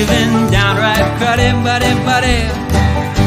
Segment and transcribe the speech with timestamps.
[0.00, 2.40] even downright cruddy, buddy, buddy.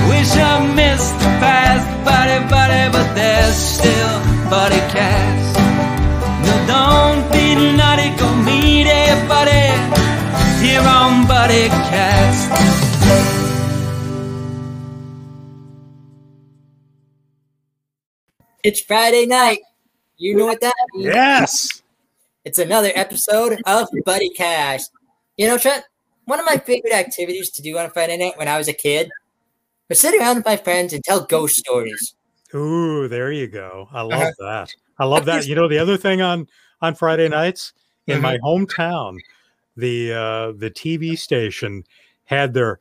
[0.10, 4.14] We sure missed the past, buddy, buddy, but there's still
[4.50, 5.54] buddy cast.
[6.46, 9.70] No, don't be naughty, go meet a buddy
[10.66, 12.50] here on Buddy Cast.
[18.64, 19.60] It's Friday night.
[20.18, 21.06] You know what that means?
[21.06, 21.82] Yes.
[22.46, 24.92] It's another episode of Buddy Cast.
[25.38, 25.84] You know, Trent,
[26.26, 28.74] one of my favorite activities to do on a Friday night when I was a
[28.74, 29.10] kid
[29.90, 32.16] was sit around with my friends and tell ghost stories.
[32.56, 33.88] Ooh, there you go.
[33.92, 34.32] I love Uh-huh.
[34.40, 34.74] that.
[35.00, 35.48] I love that.
[35.48, 36.48] You know, the other thing on
[36.82, 37.74] on Friday nights
[38.08, 38.46] in my Mm-hmm.
[38.46, 39.18] hometown,
[39.76, 41.84] the uh the TV station
[42.26, 42.80] had their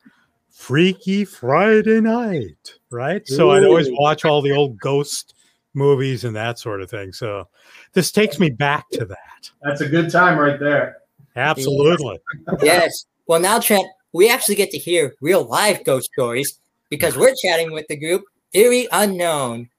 [0.51, 3.27] Freaky Friday night, right?
[3.27, 5.33] So I'd always watch all the old ghost
[5.73, 7.11] movies and that sort of thing.
[7.11, 7.47] So
[7.93, 9.49] this takes me back to that.
[9.63, 10.97] That's a good time right there.
[11.35, 12.19] Absolutely.
[12.61, 13.05] Yes.
[13.27, 17.71] Well, now, Trent, we actually get to hear real live ghost stories because we're chatting
[17.71, 19.69] with the group Theory Unknown.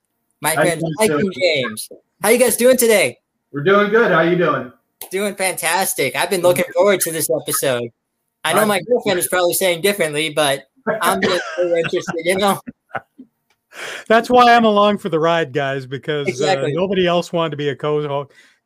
[0.40, 0.92] My Hi, friends Tim.
[0.96, 1.88] Mike and James.
[2.22, 3.18] How you guys doing today?
[3.52, 4.10] We're doing good.
[4.10, 4.72] How you doing?
[5.10, 6.16] Doing fantastic.
[6.16, 7.90] I've been looking forward to this episode.
[8.44, 10.64] I know my girlfriend is probably saying differently, but
[11.02, 12.60] I'm just so interested, you know?
[14.06, 16.72] That's why I'm along for the ride, guys, because Exactly.
[16.72, 18.00] uh, nobody else wanted to be a co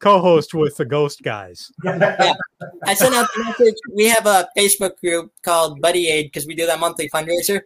[0.00, 1.70] co-host with the ghost guys.
[1.86, 3.74] I sent out the message.
[3.94, 7.62] We have a Facebook group called Buddy Aid because we do that monthly fundraiser.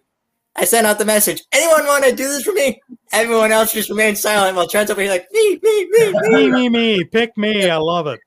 [0.55, 1.43] I sent out the message.
[1.53, 2.81] Anyone want to do this for me?
[3.13, 6.51] Everyone else just remained silent while Trent's over here like me, me, me, me, me.
[6.51, 7.71] me, me, pick me.
[7.71, 8.21] I love it.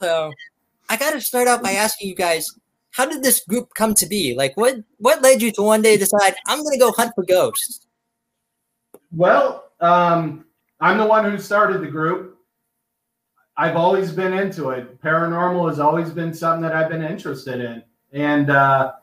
[0.00, 0.32] So
[0.88, 2.46] I got to start out by asking you guys,
[2.92, 4.34] how did this group come to be?
[4.36, 7.24] Like, what what led you to one day decide I'm going to go hunt for
[7.24, 7.86] ghosts?
[9.12, 10.46] Well, um,
[10.80, 12.38] I'm the one who started the group.
[13.60, 15.02] I've always been into it.
[15.02, 17.82] Paranormal has always been something that I've been interested in.
[18.10, 18.94] And uh,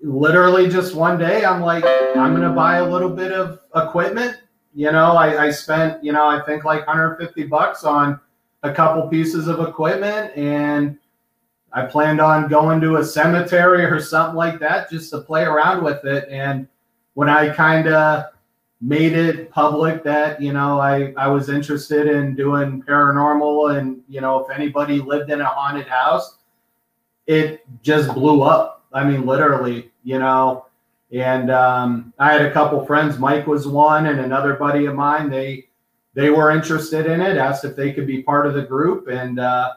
[0.00, 1.84] literally just one day, I'm like,
[2.16, 4.38] I'm going to buy a little bit of equipment.
[4.74, 8.18] You know, I, I spent, you know, I think like 150 bucks on
[8.62, 10.34] a couple pieces of equipment.
[10.34, 10.96] And
[11.70, 15.84] I planned on going to a cemetery or something like that just to play around
[15.84, 16.26] with it.
[16.30, 16.68] And
[17.12, 18.30] when I kind of
[18.84, 24.20] made it public that you know I I was interested in doing paranormal and you
[24.20, 26.36] know if anybody lived in a haunted house
[27.26, 30.66] it just blew up I mean literally you know
[31.12, 35.30] and um, I had a couple friends Mike was one and another buddy of mine
[35.30, 35.66] they
[36.12, 39.38] they were interested in it asked if they could be part of the group and
[39.38, 39.72] uh,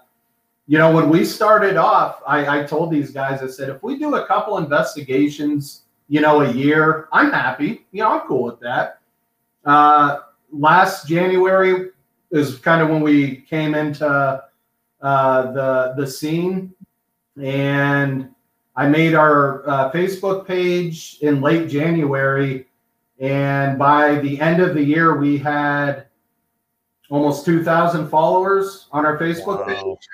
[0.68, 3.97] you know when we started off I, I told these guys I said if we
[3.97, 7.07] do a couple investigations you know, a year.
[7.12, 7.85] I'm happy.
[7.91, 8.97] You know, I'm cool with that.
[9.68, 10.20] Uh,
[10.52, 11.90] last January
[12.32, 14.42] is kind of when we came into
[15.02, 16.74] uh, the the scene,
[17.42, 18.30] and
[18.78, 22.68] I made our uh, Facebook page in late January,
[23.20, 26.08] and by the end of the year, we had
[27.10, 30.08] almost 2,000 followers on our Facebook page,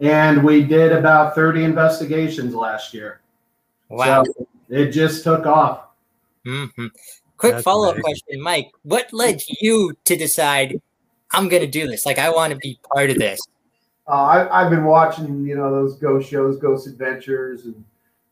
[0.00, 3.20] and we did about 30 investigations last year.
[3.88, 4.24] Wow.
[4.24, 5.86] So it just took off.
[6.44, 6.66] hmm
[7.38, 8.02] Quick That's follow up amazing.
[8.02, 8.70] question, Mike.
[8.82, 10.80] What led you to decide
[11.32, 12.04] I'm going to do this?
[12.04, 13.40] Like, I want to be part of this.
[14.08, 17.84] Uh, I, I've been watching, you know, those ghost shows, Ghost Adventures, and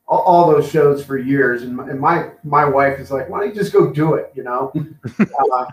[0.08, 1.62] all, all those shows for years.
[1.62, 4.32] And my, and my my wife is like, "Why don't you just go do it?"
[4.34, 4.72] You know.
[5.18, 5.66] uh,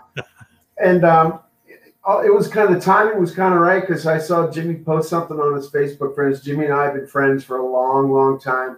[0.76, 1.80] and um, it,
[2.26, 5.08] it was kind of the timing was kind of right because I saw Jimmy post
[5.08, 6.42] something on his Facebook friends.
[6.42, 8.76] Jimmy and I have been friends for a long, long time.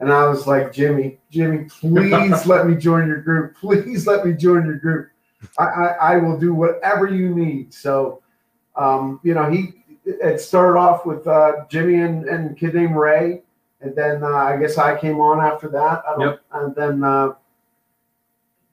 [0.00, 3.54] And I was like, Jimmy, Jimmy, please let me join your group.
[3.56, 5.10] Please let me join your group.
[5.58, 7.72] I, I, I will do whatever you need.
[7.74, 8.22] So,
[8.76, 9.74] um, you know, he
[10.04, 13.42] it started off with uh, Jimmy and, and a kid named Ray,
[13.82, 16.02] and then uh, I guess I came on after that.
[16.08, 16.40] I don't, Yep.
[16.52, 17.34] And then uh,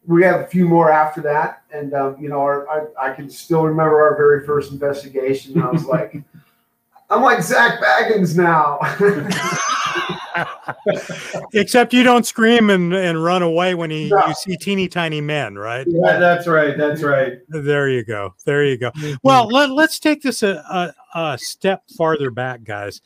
[0.06, 3.30] we have a few more after that, and um, you know, our, I I can
[3.30, 5.62] still remember our very first investigation.
[5.62, 6.24] I was like,
[7.10, 8.80] I'm like Zak Bagans now.
[11.54, 14.26] Except you don't scream and, and run away when he, No.
[14.28, 15.86] you see teeny tiny men, right?
[15.88, 16.78] Yeah, that's right.
[16.78, 17.40] That's right.
[17.50, 18.36] There you go.
[18.46, 18.92] There you go.
[18.92, 19.16] Mm-hmm.
[19.24, 23.02] Well, let, let's take this a, a, a step farther back, guys.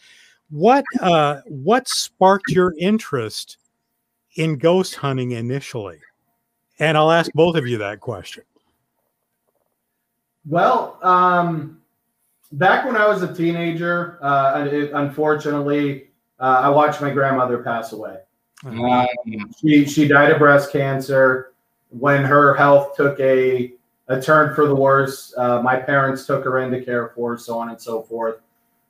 [0.50, 3.57] What uh, what sparked your interest
[4.36, 6.00] in ghost hunting initially?
[6.80, 8.44] And I'll ask both of you that question.
[10.45, 11.81] Well, um,
[12.51, 16.11] back when I was a teenager, uh, it, unfortunately,
[16.41, 18.17] uh, I watched my grandmother pass away.
[18.65, 19.07] Um,
[19.59, 21.53] She she died of breast cancer.
[21.89, 23.73] When her health took a
[24.07, 27.69] a turn for the worse, uh, my parents took her into care for, so on
[27.69, 28.41] and so forth.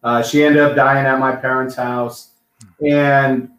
[0.03, 2.31] Uh, she ended up dying at my parents' house,
[2.86, 3.50] and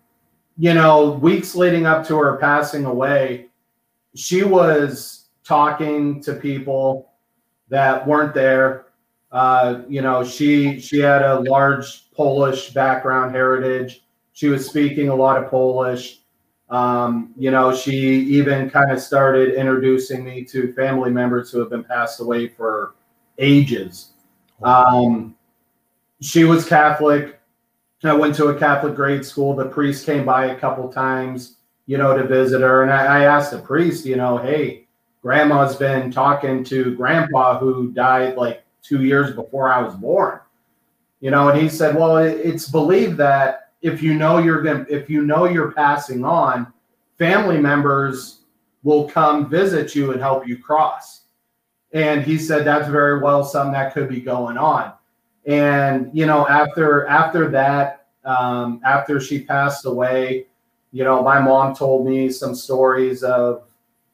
[0.57, 3.47] you know, weeks leading up to her passing away,
[4.15, 7.11] she was talking to people
[7.69, 8.87] that weren't there.
[9.31, 14.05] Uh, you know, she she had a large Polish background heritage.
[14.33, 16.21] She was speaking a lot of Polish.
[16.71, 21.69] Um, you know, she even kind of started introducing me to family members who have
[21.69, 22.95] been passed away for
[23.39, 24.13] ages.
[24.63, 25.37] Um,
[26.21, 27.41] she was Catholic.
[28.05, 29.55] I went to a Catholic grade school.
[29.55, 31.57] The priest came by a couple times,
[31.87, 32.83] you know, to visit her.
[32.83, 34.87] And I, I asked the priest, you know, hey,
[35.21, 40.41] grandma's been talking to grandpa who died like two years before I was born.
[41.23, 45.09] You know, and he said, well, it's believed that if you know you're going if
[45.09, 46.73] you know you're passing on,
[47.17, 48.41] family members
[48.83, 51.23] will come visit you and help you cross.
[51.93, 54.95] And he said that's very well something that could be going on.
[55.47, 60.47] And you know, after after that, um, after she passed away,
[60.91, 63.63] you know, my mom told me some stories of,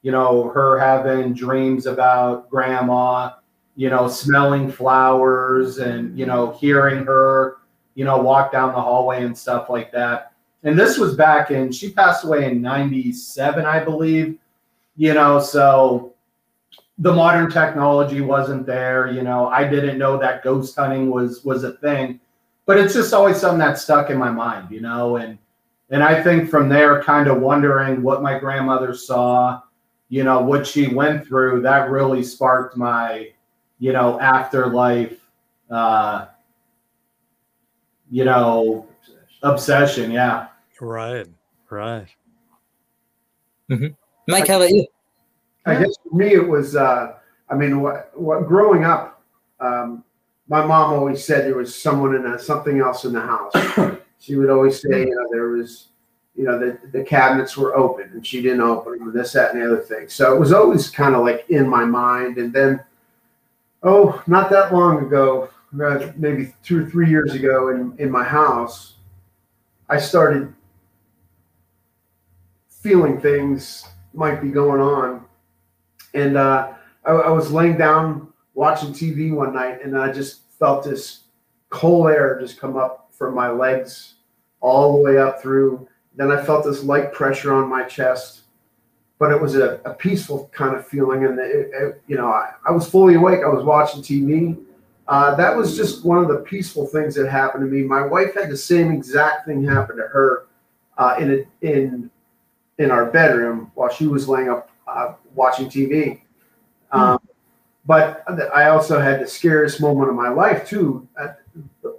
[0.03, 3.31] you know, her having dreams about grandma,
[3.79, 7.59] you know, smelling flowers and you know, hearing her,
[7.95, 10.33] you know, walk down the hallway and stuff like that.
[10.63, 14.37] And this was back in she passed away in 97, I believe.
[14.97, 16.13] You know, so
[16.97, 21.63] the modern technology wasn't there you know i didn't know that ghost hunting was was
[21.63, 22.19] a thing
[22.65, 25.37] but it's just always something that stuck in my mind you know and
[25.91, 29.61] and i think from there kind of wondering what my grandmother saw
[30.09, 33.29] you know what she went through that really sparked my
[33.79, 35.19] you know afterlife
[35.71, 36.27] uh
[38.11, 38.87] you know
[39.43, 40.47] obsession yeah
[40.79, 41.27] Right.
[41.69, 42.07] Right.
[44.27, 44.87] Mike, how about you?
[45.65, 46.75] I guess for me it was.
[46.75, 47.13] Uh,
[47.49, 49.21] I mean, what, what growing up,
[49.59, 50.03] um,
[50.47, 53.53] my mom always said there was someone in a, something else in the house.
[54.19, 55.89] she would always say, you know, there was,
[56.35, 59.53] you know, the, the cabinets were open and she didn't open them, and this, that,
[59.53, 60.07] and the other thing.
[60.07, 62.37] So it was always kind of like in my mind.
[62.37, 62.79] And then,
[63.83, 65.49] oh, not that long ago,
[65.83, 68.95] uh, maybe two or three years ago, in in my house,
[69.89, 70.53] I started
[72.69, 75.25] feeling things might be going on
[76.13, 76.73] and uh,
[77.05, 81.21] I, I, was laying down watching TV one night, and I just felt this
[81.69, 84.15] cold air just come up from my legs
[84.59, 85.87] all the way up through.
[86.15, 88.41] Then I felt this light pressure on my chest,
[89.19, 91.25] but it was a, a peaceful kind of feeling.
[91.25, 93.41] And it, it, you know, I, I, was fully awake.
[93.43, 94.57] I was watching TV.
[95.07, 97.83] Uh, that was just one of the peaceful things that happened to me.
[97.83, 100.47] My wife had the same exact thing happen to her
[100.97, 101.31] uh, in
[101.61, 102.09] a, in
[102.77, 106.21] in our bedroom while she was laying up uh, watching TV.
[106.91, 107.19] Um,
[107.85, 108.23] but
[108.53, 111.07] I also had the scariest moment of my life too.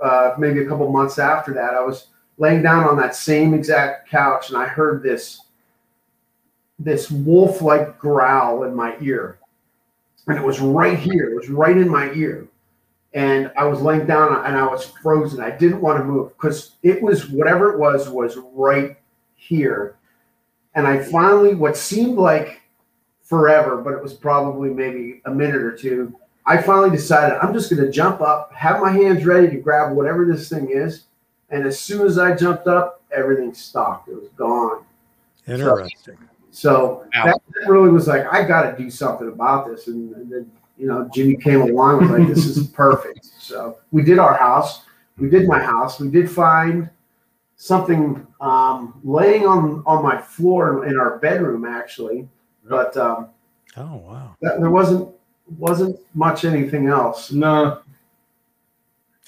[0.02, 2.06] Uh, maybe a couple months after that, I was
[2.38, 5.42] laying down on that same exact couch, and I heard this
[6.80, 9.38] this wolf-like growl in my ear,
[10.26, 11.30] and it was right here.
[11.30, 12.48] It was right in my ear,
[13.14, 15.40] and I was laying down and I was frozen.
[15.40, 18.96] I didn't want to move because it was whatever it was was right
[19.36, 19.96] here,
[20.74, 22.62] and I finally what seemed like
[23.22, 26.12] forever, but it was probably maybe a minute or two.
[26.46, 29.94] I finally decided I'm just going to jump up, have my hands ready to grab
[29.94, 31.04] whatever this thing is.
[31.50, 34.08] And as soon as I jumped up, everything stopped.
[34.08, 34.84] It was gone.
[35.46, 36.16] Interesting.
[36.18, 39.86] So, so that really was like, I got to do something about this.
[39.86, 43.26] And, and, then, you know, Jimmy came along and was like, this is perfect.
[43.38, 44.82] So we did our house.
[45.18, 46.00] We did my house.
[46.00, 46.88] We did find
[47.56, 52.28] something um, laying on, on my floor in our bedroom, actually
[52.70, 53.28] but um,
[53.76, 55.12] oh wow, that, there wasn't
[55.58, 57.32] wasn't much anything else.
[57.32, 57.80] No.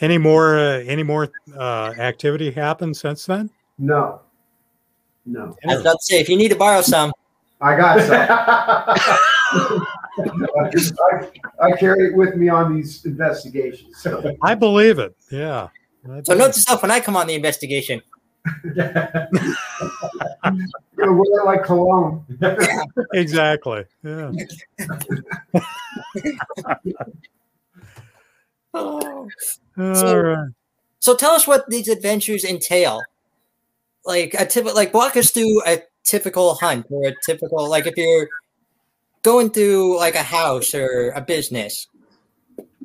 [0.01, 0.57] Any more?
[0.57, 3.51] Uh, any more uh, activity happened since then?
[3.79, 4.21] No.
[5.25, 5.57] No.
[5.69, 7.13] I was about to say, if you need to borrow some,
[7.61, 8.13] I got some.
[11.61, 13.99] I, I, carry it with me on these investigations.
[13.99, 14.35] So.
[14.43, 15.15] I believe it.
[15.31, 15.69] Yeah.
[16.25, 18.03] So note to self when I come on the investigation.
[18.75, 19.21] You're
[21.15, 22.25] wear like cologne.
[23.15, 23.85] exactly.
[24.03, 24.33] Yeah.
[28.75, 29.29] oh.
[29.77, 30.49] so, right.
[30.99, 33.01] so tell us what these adventures entail.
[34.05, 37.97] Like a typical, like walk us through a typical hunt or a typical, like if
[37.97, 38.29] you're
[39.23, 41.87] going through like a house or a business.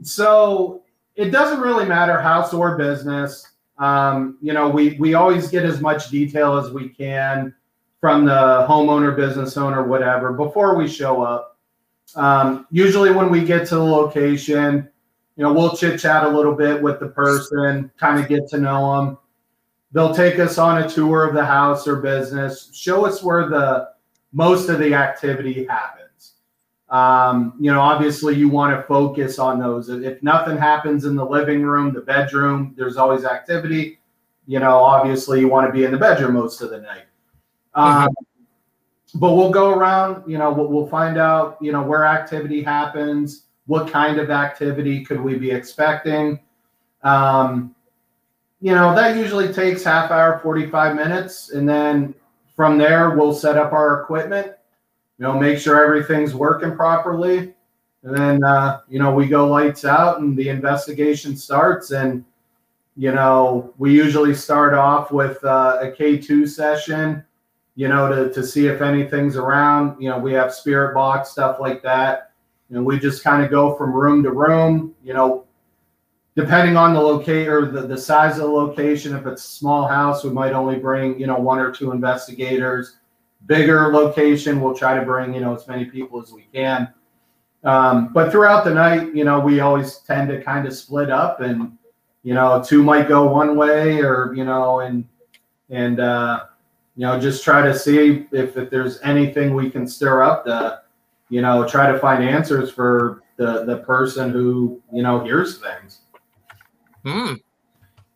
[0.04, 0.84] So
[1.16, 3.48] it doesn't really matter house or business.
[3.80, 7.54] Um, you know, we we always get as much detail as we can
[8.00, 11.58] from the homeowner, business owner, whatever, before we show up.
[12.16, 14.90] Um, usually, when we get to the location,
[15.36, 18.58] you know, we'll chit chat a little bit with the person, kind of get to
[18.58, 19.18] know them.
[19.98, 23.90] They'll take us on a tour of the house or business, show us where the
[24.32, 26.34] most of the activity happens.
[26.90, 29.90] Um, you know, obviously, you want to focus on those.
[29.90, 33.98] If nothing happens in the living room, the bedroom, there's always activity.
[34.46, 37.06] You know, obviously, you want to be in the bedroom most of the night.
[37.74, 38.10] Um,
[39.16, 40.30] but we'll go around.
[40.30, 41.58] You know, we'll, we'll find out.
[41.60, 43.48] You know, where activity happens.
[43.66, 46.40] What kind of activity could we be expecting?
[47.02, 47.74] Um,
[48.60, 51.52] you know, that usually takes half hour, 45 minutes.
[51.52, 52.16] And then
[52.56, 57.54] from there, we'll set up our equipment, you know, make sure everything's working properly.
[58.04, 61.92] And then, uh, you know, we go lights out and the investigation starts.
[61.92, 62.26] And,
[62.96, 67.24] you know, we usually start off with uh, a K2 session,
[67.76, 70.02] you know, to, to see if anything's around.
[70.02, 72.32] You know, we have spirit box, stuff like that.
[72.70, 75.47] And we just kind of go from room to room, you know,
[76.38, 79.88] depending on the locate or the, the size of the location if it's a small
[79.88, 82.98] house we might only bring you know one or two investigators.
[83.48, 86.94] Bigger location we'll try to bring you know as many people as we can.
[87.64, 91.42] Um, but throughout the night you know we always tend to kind of split up
[91.42, 91.76] and
[92.22, 95.08] you know two might go one way or you know and
[95.72, 96.46] and uh,
[96.96, 100.82] you know just try to see if, if there's anything we can stir up to
[101.30, 106.02] you know try to find answers for the the person who you know hears things
[107.08, 107.34] Hmm.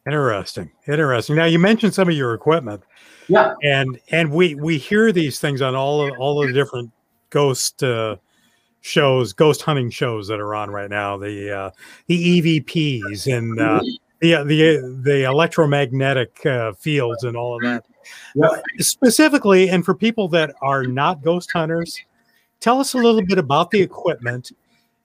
[0.06, 0.72] Interesting.
[0.88, 1.36] Interesting.
[1.36, 2.84] Now you mentioned some of your equipment.
[3.28, 3.54] Yeah.
[3.64, 6.92] And and we we hear these things on all of all of the different
[7.30, 8.18] ghost uh,
[8.82, 11.18] shows, ghost hunting shows that are on right now.
[11.18, 11.72] The uh,
[12.08, 13.80] the EVPs and uh,
[14.20, 17.86] the the the electromagnetic uh, fields and all of that.
[18.36, 18.64] Yep.
[18.80, 22.02] Specifically, and for people that are not ghost hunters,
[22.60, 24.52] tell us a little bit about the equipment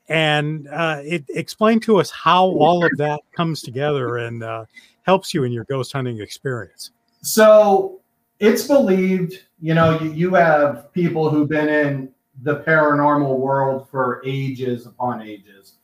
[0.08, 4.64] and uh, it explain to us how all of that comes together and uh,
[5.02, 6.90] helps you in your ghost hunting experience.
[7.22, 8.00] So
[8.38, 14.22] it's believed, you know, you, you have people who've been in the paranormal world for
[14.25, 15.75] ages upon ages.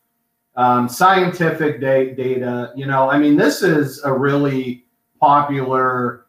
[0.55, 4.85] Um, scientific da- data, you know, I mean, this is a really
[5.19, 6.27] popular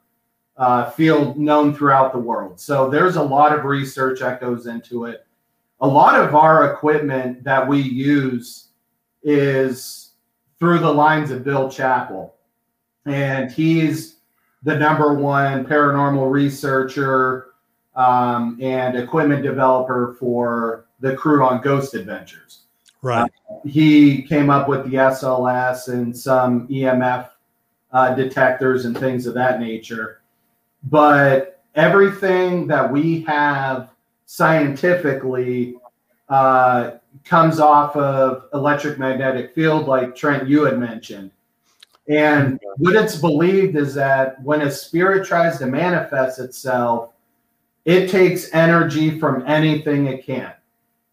[0.55, 2.59] uh, field known throughout the world.
[2.59, 5.25] So there's a lot of research that goes into it
[5.83, 8.69] a lot of our equipment that we use
[9.21, 10.13] is
[10.57, 12.35] through the lines of Bill Chappell.
[13.05, 14.15] And he's
[14.63, 17.47] the number one paranormal researcher
[17.97, 22.61] um, and equipment developer for the crew on Ghost Adventures.
[23.01, 23.29] Right.
[23.51, 27.29] Uh, he came up with the SLS and some EMF
[27.91, 30.21] uh, detectors and things of that nature.
[30.83, 33.92] But everything that we have
[34.33, 35.75] scientifically
[36.27, 41.29] uh, comes off of electric magnetic field, like Trent, you had mentioned.
[42.09, 47.11] And what it's believed is that when a spirit tries to manifest itself,
[47.85, 50.51] it takes energy from anything it can.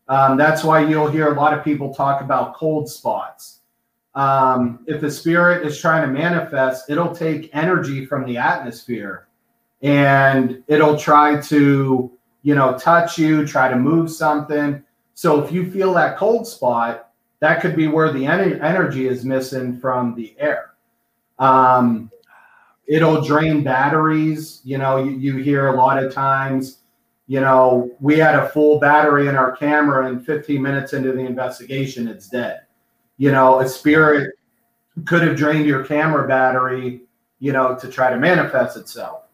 [0.08, 3.58] Um, that's why you'll hear a lot of people talk about cold spots.
[4.14, 9.28] Um, if the spirit is trying to manifest, it'll take energy from the atmosphere
[9.82, 14.82] and it'll try to you know, touch you, try to move something.
[15.14, 19.24] So if you feel that cold spot, that could be where the en- energy is
[19.24, 20.74] missing from the air.
[21.38, 22.10] Um,
[22.86, 24.60] it'll drain batteries.
[24.64, 26.78] You know, you, you hear a lot of times,
[27.26, 31.20] you know, we had a full battery in our camera, and 15 minutes into the
[31.20, 32.62] investigation, it's dead.
[33.16, 34.34] You know, a spirit
[35.06, 37.02] could have drained your camera battery,
[37.38, 39.24] you know, to try to manifest itself.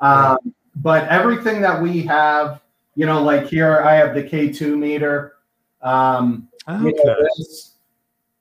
[0.00, 2.60] Um, but everything that we have,
[2.94, 5.34] you know, like here I have the K2 meter.
[5.82, 6.84] Um, Okay.
[6.84, 7.72] you know, it's,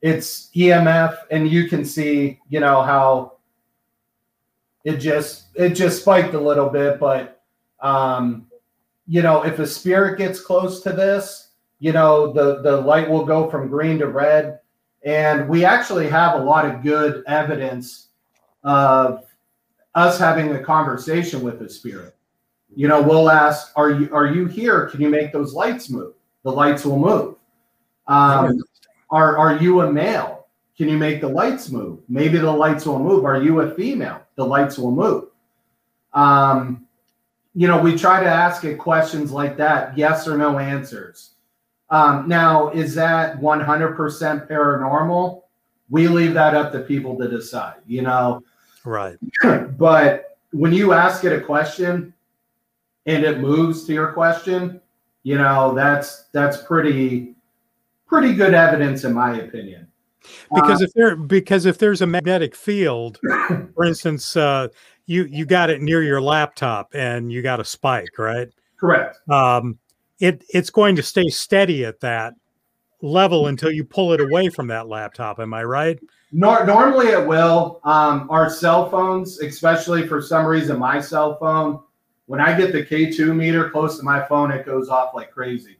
[0.02, 3.34] it's EMF, and you can see, you know, how
[4.84, 7.42] it just it just spiked a little bit, but
[7.82, 8.48] um,
[9.08, 13.26] you know, if a spirit gets close to this, you know, the the light will
[13.26, 14.60] go from green to red,
[15.04, 18.10] and we actually have a lot of good evidence
[18.64, 19.26] of
[19.96, 22.16] us having a conversation with the spirit.
[22.76, 24.88] You know, we'll ask, "Are you are you here?
[24.88, 26.14] Can you make those lights move?"
[26.44, 27.36] The lights will move.
[28.08, 28.62] Um,
[29.10, 30.48] are are you a male?
[30.78, 32.00] Can you make the lights move?
[32.10, 33.26] Maybe the lights will move.
[33.26, 34.22] Are you a female?
[34.36, 35.26] The lights will move.
[36.14, 36.88] Um,
[37.54, 41.32] you know, we try to ask it questions like that, yes or no answers.
[41.90, 45.42] Um, now, is that 100% paranormal?
[45.90, 48.44] We leave that up to people to decide, you know.
[48.86, 49.18] Right.
[49.78, 52.14] but when you ask it a question
[53.06, 54.82] and it moves to your question,
[55.24, 57.36] you know, that's that's pretty
[58.08, 59.88] pretty good evidence in my opinion.
[60.54, 63.20] Because if there because if there's a magnetic field,
[63.76, 64.68] for instance, uh,
[65.06, 68.50] you you got it near your laptop and you got a spike, right?
[68.80, 69.18] Correct.
[69.30, 69.80] Um,
[70.20, 72.34] it it's going to stay steady at that
[73.02, 75.40] level until you pull it away from that laptop.
[75.40, 76.00] Am I right?
[76.32, 77.82] Nor- normally it will.
[77.84, 81.80] Um, our cell phones, especially for some reason, my cell phone,
[82.32, 85.76] when I get the K2 meter close to my phone, it goes off like crazy.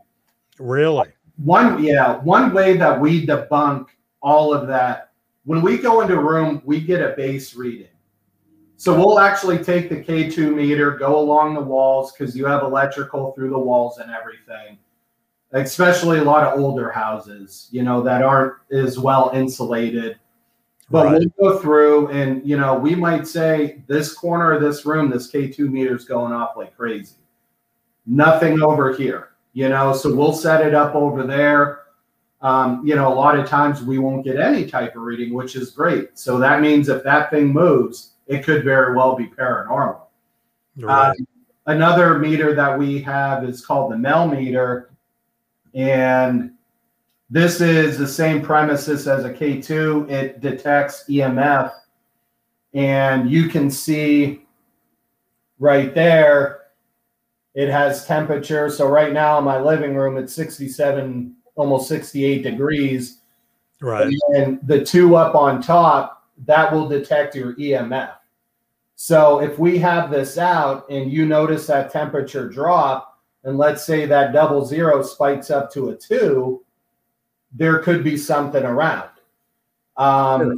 [0.60, 1.08] Really?
[1.38, 3.86] One, yeah, one way that we debunk
[4.22, 5.14] all of that,
[5.46, 7.88] when we go into a room, we get a base reading.
[8.76, 13.32] So we'll actually take the K2 meter, go along the walls because you have electrical
[13.32, 14.78] through the walls and everything.
[15.54, 20.20] Especially a lot of older houses, you know, that aren't as well insulated.
[20.92, 21.24] But Right.
[21.38, 25.32] we'll go through and, you know, we might say this corner of this room, this
[25.32, 27.16] K2 meter is going off like crazy.
[28.06, 31.84] Nothing over here, you know, so we'll set it up over there.
[32.42, 35.56] Um, you know, a lot of times we won't get any type of reading, which
[35.56, 36.18] is great.
[36.18, 40.02] So that means if that thing moves, it could very well be paranormal.
[40.78, 41.10] Right.
[41.10, 41.28] Um,
[41.68, 44.90] another meter that we have is called the Mel meter,
[45.74, 46.52] and
[47.32, 50.12] this is the same premises as a K2.
[50.12, 51.72] It detects EMF,
[52.74, 54.46] and you can see
[55.58, 56.64] right there.
[57.56, 58.70] It has temperature.
[58.70, 63.20] So right now in my living room, it's 67, almost 68 degrees.
[63.80, 64.14] right.
[64.36, 68.14] And the two up on top, that will detect your EMF.
[68.96, 74.06] So if we have this out and you notice that temperature drop, and let's say
[74.06, 76.64] that double zero spikes up to a two,
[77.54, 79.10] there could be something around.
[79.98, 80.56] Um,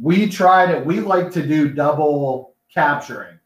[0.00, 3.38] we try to, we like to do double capturing.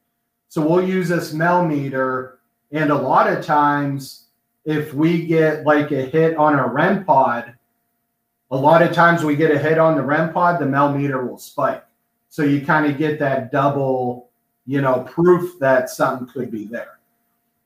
[0.49, 2.39] So we'll use this Mel meter.
[2.73, 4.27] And a lot of times,
[4.65, 7.55] if we get like a hit on a REM pod,
[8.51, 11.25] a lot of times we get a hit on the REM pod, the Mel meter
[11.25, 11.85] will spike.
[12.29, 14.31] So you kind of get that double,
[14.67, 16.99] you know, proof that something could be there.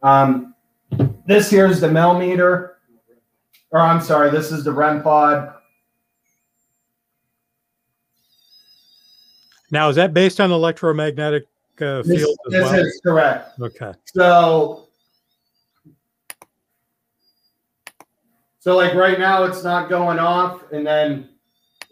[0.02, 0.54] Um,
[1.26, 2.69] this here's the Mel meter,
[3.70, 5.54] or I'm sorry, this is the REM pod.
[9.70, 11.44] Now, is that based on electromagnetic
[11.80, 12.80] uh, This, field as this well?
[12.80, 13.60] is correct.
[13.60, 13.92] Okay.
[14.06, 14.88] So,
[18.58, 21.28] so like right now, it's not going off, and then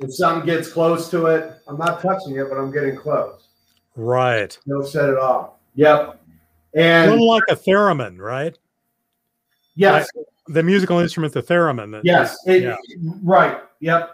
[0.00, 3.48] if something gets close to it, I'm not touching it, but I'm getting close.
[3.94, 4.56] Right.
[4.66, 5.50] They'll set it off.
[5.74, 6.20] yep.
[6.74, 8.56] And like a theremin, right?
[9.74, 10.08] yes,
[10.48, 11.92] The musical instrument, the theremin.
[11.92, 12.76] that- Yes, it, yeah.
[13.22, 13.60] right.
[13.80, 14.10] Yep.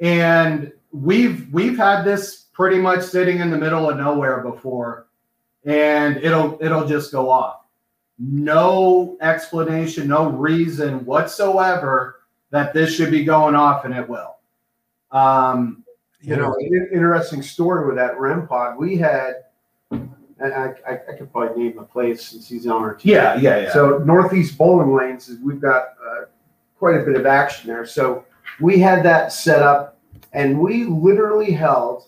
[0.00, 5.06] And we've we've had this pretty much sitting in the middle of nowhere before,
[5.64, 7.56] and it'll it'll just go off.
[8.18, 12.16] No explanation, no reason whatsoever
[12.50, 14.36] that this should be going off, and it will.
[15.12, 15.84] Um,
[16.22, 18.76] You know, an interesting story with that REM pod.
[18.76, 19.44] We had,
[20.40, 23.12] and I, I, I could probably name the place since he's on our team.
[23.14, 23.72] yeah, yeah, yeah.
[23.72, 26.24] So Northeast Bowling Lanes is we've got uh,
[26.78, 27.84] quite a bit of action there.
[27.86, 28.24] So
[28.60, 29.98] we had that set up,
[30.32, 32.04] and we literally held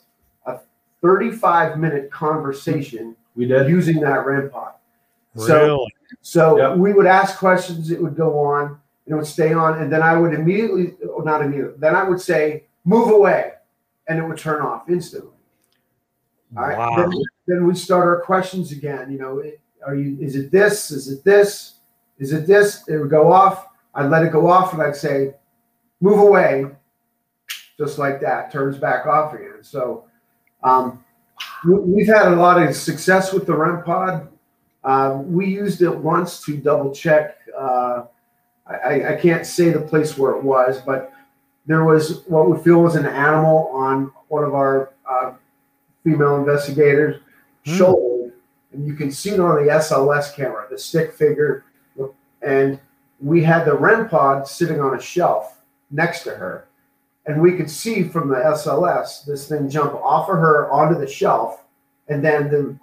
[0.47, 0.59] a
[1.03, 3.68] 35 minute conversation we did.
[3.68, 4.73] using that REM pod.
[5.37, 5.95] So Really?
[6.21, 6.77] so Yep.
[6.79, 8.66] we would ask questions, it would go on,
[9.07, 12.05] and it would stay on, and then I would immediately, oh, not immediately, then I
[12.09, 13.53] would say, move away,
[14.09, 15.31] and it would turn off instantly.
[16.57, 16.77] All right.
[16.77, 16.97] Wow.
[16.97, 17.11] Then,
[17.46, 19.11] then we start our questions again.
[19.11, 19.42] You know,
[19.87, 20.16] are you?
[20.20, 20.90] Is it this?
[20.90, 21.74] Is it this?
[22.18, 22.87] Is it this?
[22.88, 23.66] It would go off.
[23.94, 25.35] I'd let it go off, and I'd say,
[26.00, 26.66] move away,
[27.76, 28.50] just like that.
[28.50, 29.59] Turns back off again.
[29.62, 30.05] So,
[30.62, 31.05] um,
[31.66, 34.28] we, we've had a lot of success with the REM pod.
[34.85, 37.38] Um, we used it once to double check.
[37.57, 38.05] Uh,
[38.66, 41.12] I, I can't say the place where it was, but
[41.66, 45.33] there was what we feel was an animal on one of our uh,
[46.02, 47.20] female investigators'
[47.64, 47.77] Hmm.
[47.77, 48.35] shoulder,
[48.72, 51.64] and you can see it on the SLS camera, the stick figure.
[52.42, 52.81] And
[53.20, 55.59] we had the REM pod sitting on a shelf
[55.90, 56.66] next to her,
[57.27, 61.07] and we could see from the SLS this thing jump off of her onto the
[61.07, 61.62] shelf,
[62.09, 62.77] and then the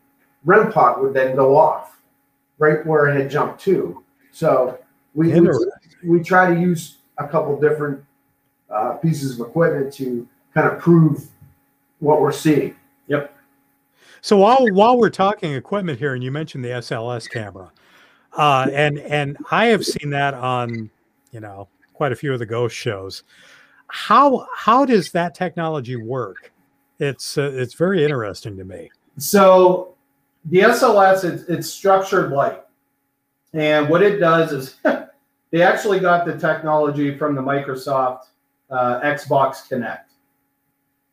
[0.45, 1.97] REM pod would then go off
[2.57, 4.03] right where it had jumped to.
[4.31, 4.79] So
[5.13, 5.49] we, we,
[6.05, 8.03] we try to use a couple different
[8.69, 11.27] uh, pieces of equipment to kind of prove
[11.99, 12.75] what we're seeing.
[14.21, 17.71] So while while we're talking equipment here, and you mentioned the SLS camera,
[18.37, 20.89] uh, and and I have seen that on
[21.31, 23.23] you know quite a few of the ghost shows.
[23.87, 26.51] How how does that technology work?
[26.99, 28.91] It's uh, it's very interesting to me.
[29.17, 29.95] So
[30.45, 32.63] the SLS, it's, it's structured light.
[33.53, 34.75] And what it does is
[35.51, 38.25] they actually got the technology from the Microsoft
[38.69, 40.05] uh, Xbox Kinect.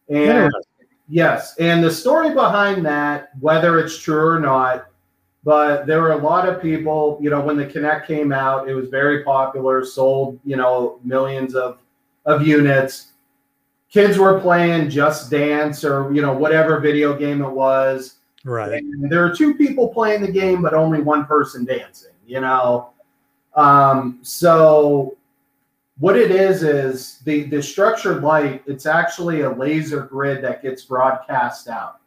[0.09, 0.53] And.
[1.09, 4.89] Yes, and the story behind that, whether it's true or not,
[5.45, 7.19] but there were a lot of people.
[7.21, 11.55] You know, when the Kinect came out, it was very popular, sold you know millions
[11.55, 11.79] of
[12.25, 13.13] of units.
[13.89, 18.17] Kids were playing Just Dance or you know whatever video game it was.
[18.45, 18.73] Right.
[18.73, 22.13] And there are two people playing the game, but only one person dancing.
[22.27, 22.91] You know,
[23.55, 25.16] um, so
[25.99, 28.63] what it is is the the structured light.
[28.67, 32.01] It's actually a laser grid that gets broadcast out,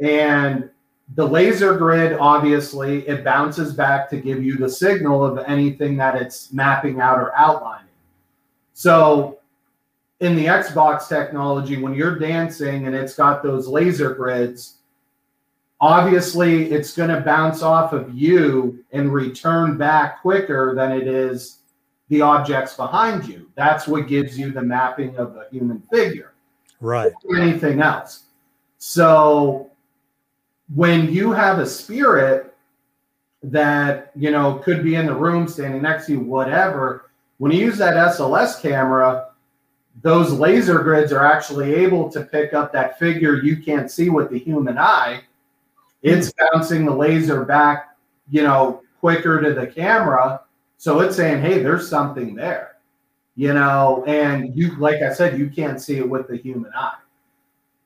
[0.00, 0.70] and
[1.14, 6.20] the laser grid obviously it bounces back to give you the signal of anything that
[6.20, 7.88] it's mapping out or outlining.
[8.72, 9.38] So
[10.20, 14.78] in the Xbox technology, when you're dancing and it's got those laser grids,
[15.80, 21.58] obviously it's going to bounce off of you and return back quicker than it is
[22.12, 23.50] the objects behind you.
[23.54, 26.34] That's what gives you the mapping of a human figure.
[26.80, 27.12] Right.
[27.34, 28.24] Anything else.
[28.78, 29.70] So
[30.74, 32.54] when you have a spirit
[33.42, 37.60] that, you know, could be in the room standing next to you, whatever, when you
[37.60, 39.30] use that SLS camera,
[40.02, 44.30] those laser grids are actually able to pick up that figure you can't see with
[44.30, 45.22] the human eye
[46.02, 47.96] it's bouncing the laser back,
[48.30, 50.40] you know, quicker to the camera.
[50.82, 52.78] So it's saying, hey, there's something there,
[53.36, 56.98] you know, and you, like I said, you can't see it with the human eye.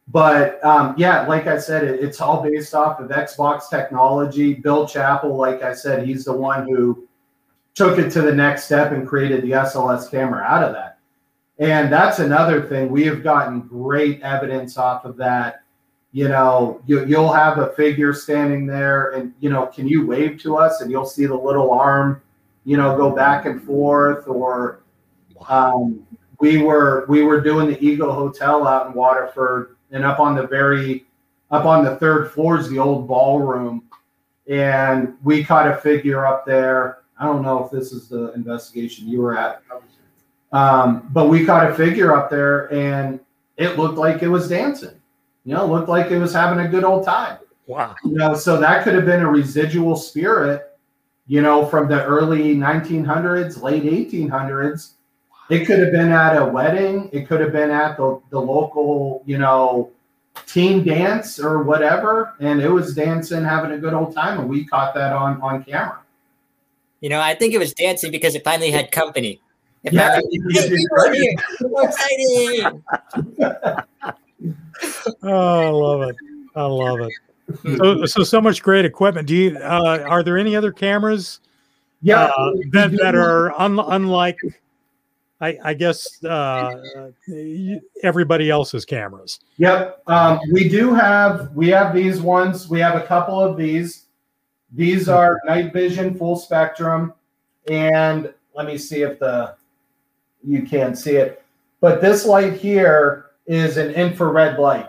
[0.09, 4.55] But um, yeah, like I said, it, it's all based off of Xbox technology.
[4.55, 7.07] Bill Chappell, like I said, he's the one who
[7.75, 10.99] took it to the next step and created the SLS camera out of that.
[11.59, 12.89] And that's another thing.
[12.89, 15.65] We have gotten great evidence off of that
[16.13, 20.41] you know, you, you'll have a figure standing there and, you know, can you wave
[20.41, 20.81] to us?
[20.81, 22.23] And you'll see the little arm,
[22.67, 24.29] you know, go back and forth.
[24.29, 24.83] Or
[25.49, 26.07] um,
[26.39, 30.47] we were we were doing the Eagle Hotel out in Waterford, and up on the
[30.47, 31.07] very
[31.51, 33.85] up on the third floor is the old ballroom,
[34.47, 36.99] and we caught a figure up there.
[37.19, 39.63] I don't know if this is the investigation you were at,
[40.53, 43.21] um, but we caught a figure up there, and
[43.57, 45.01] it looked like it was dancing
[45.47, 47.39] you know, looked like it was having a good old time.
[47.69, 47.95] Wow.
[48.05, 50.66] You know, so that could have been a residual spirit,
[51.27, 54.93] you know, from the early 1900s, late 1800s.
[55.49, 57.09] It could have been at a wedding.
[57.13, 59.91] It could have been at the, the local, you know,
[60.47, 62.35] team dance or whatever.
[62.41, 64.41] And it was dancing, having a good old time.
[64.41, 66.01] And we caught that on, on camera.
[67.01, 69.41] You know, I think it was dancing because it finally had company.
[69.85, 72.83] It Yeah, finally- So exciting.
[75.23, 76.17] Oh, I love it.
[76.55, 77.13] I love it.
[77.65, 79.29] So, so, so much great equipment.
[79.29, 81.41] Do you, uh, are there any other cameras
[82.03, 82.25] yeah.
[82.25, 84.39] uh, that, that are un, unlike,
[85.41, 87.11] I, I guess, uh,
[88.03, 89.41] everybody else's cameras?
[89.59, 90.03] Yep.
[90.07, 92.69] Um, we do have we have these ones.
[92.69, 94.07] We have a couple of these.
[94.73, 97.13] These are night vision full spectrum.
[97.69, 99.55] And let me see if the
[100.43, 101.43] you can see it.
[101.81, 104.89] But this light here is an infrared light.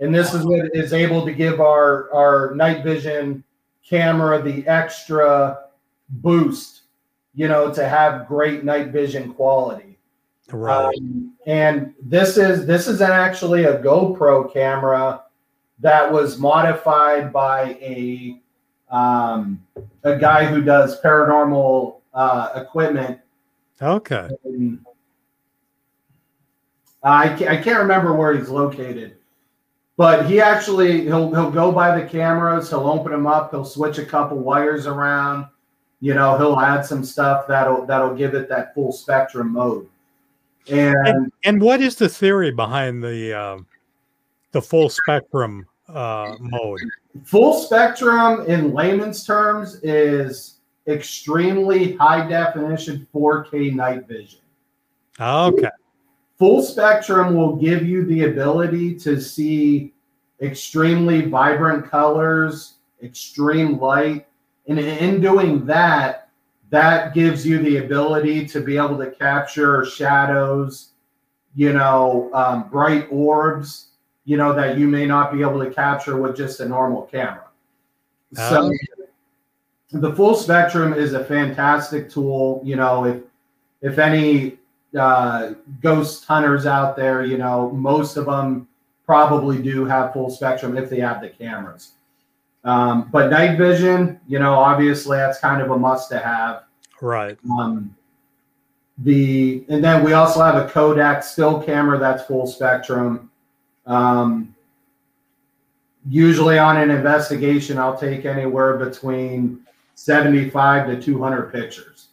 [0.00, 3.44] And this is what is able to give our, our night vision
[3.88, 5.66] camera the extra
[6.08, 6.82] boost,
[7.34, 9.98] you know, to have great night vision quality.
[10.50, 10.94] Right.
[10.96, 15.22] Um, and this is this is actually a GoPro camera
[15.80, 18.40] that was modified by a
[18.90, 19.64] um,
[20.04, 23.20] a guy who does paranormal uh, equipment.
[23.80, 24.28] okay.
[24.44, 24.84] in-
[27.02, 29.16] I I can't remember where he's located,
[29.96, 32.70] but he actually he'll he'll go by the cameras.
[32.70, 33.50] He'll open them up.
[33.50, 35.46] He'll switch a couple wires around.
[36.00, 39.88] You know, he'll add some stuff that'll that'll give it that full spectrum mode.
[40.68, 43.66] And And, and what is the theory behind the um,
[44.52, 46.80] the full spectrum uh, mode?
[47.24, 54.40] Full spectrum, in layman's terms, is extremely high definition 4K night vision.
[55.20, 55.70] Okay.
[56.38, 59.92] Full spectrum will give you the ability to see
[60.40, 64.26] extremely vibrant colors, extreme light.
[64.66, 66.28] And in doing that,
[66.70, 70.90] that gives you the ability to be able to capture shadows,
[71.54, 73.90] you know, um, bright orbs,
[74.24, 77.44] you know, that you may not be able to capture with just a normal camera.
[78.32, 78.72] So
[79.92, 82.60] the full spectrum is a fantastic tool.
[82.64, 83.22] You know, if
[83.82, 84.58] if any
[84.98, 88.68] uh, ghost hunters out there, you know, most of them
[89.06, 91.92] probably do have full spectrum if they have the cameras.
[92.64, 96.64] Um, but night vision, you know, obviously that's kind of a must to have.
[97.00, 97.38] Right.
[97.58, 97.94] Um,
[98.98, 103.30] the and then we also have a Kodak still camera that's full spectrum.
[103.86, 104.54] Um,
[106.08, 109.60] usually on an investigation, I'll take anywhere between
[109.96, 112.08] 75 to 200 pictures.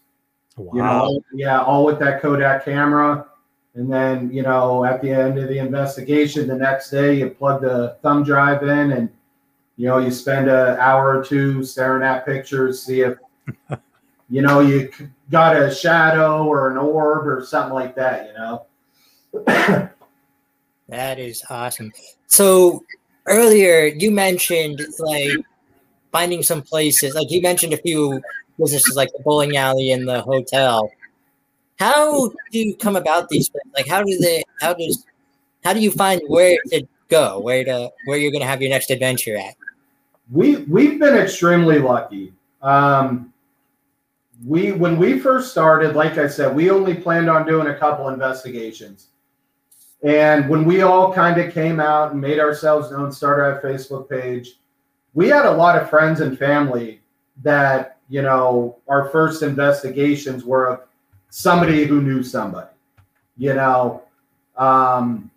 [0.62, 0.74] Wow.
[0.74, 3.28] You know, yeah, all with that Kodak camera.
[3.74, 7.62] And then, you know, at the end of the investigation, the next day, you plug
[7.62, 9.10] the thumb drive in and,
[9.78, 13.18] you know, you spend an hour or two staring at pictures, see if,
[14.30, 14.92] you know, you
[15.30, 18.34] got a shadow or an orb or something like that, you
[19.54, 19.88] know.
[20.90, 21.94] That is awesome.
[22.28, 22.84] So
[23.26, 25.32] earlier you mentioned like
[26.12, 28.22] finding some places, like you mentioned a few
[28.62, 30.92] businesses like the bowling alley and the hotel.
[31.80, 33.74] How do you come about these things?
[33.76, 35.06] Like how do they how does
[35.64, 38.92] how do you find where to go, where to where you're gonna have your next
[38.92, 39.56] adventure at?
[40.32, 42.34] we we've been extremely lucky.
[42.62, 43.34] Um,
[44.46, 48.10] we when we first started, like I said, we only planned on doing a couple
[48.10, 49.08] investigations.
[50.04, 54.10] And when we all kind of came out and made ourselves known, started our Facebook
[54.10, 54.60] page,
[55.14, 57.02] we had a lot of friends and family
[57.44, 60.82] that, you know, our first investigations were of
[61.30, 62.68] somebody who knew somebody.
[63.38, 64.04] You know,
[64.58, 65.32] um,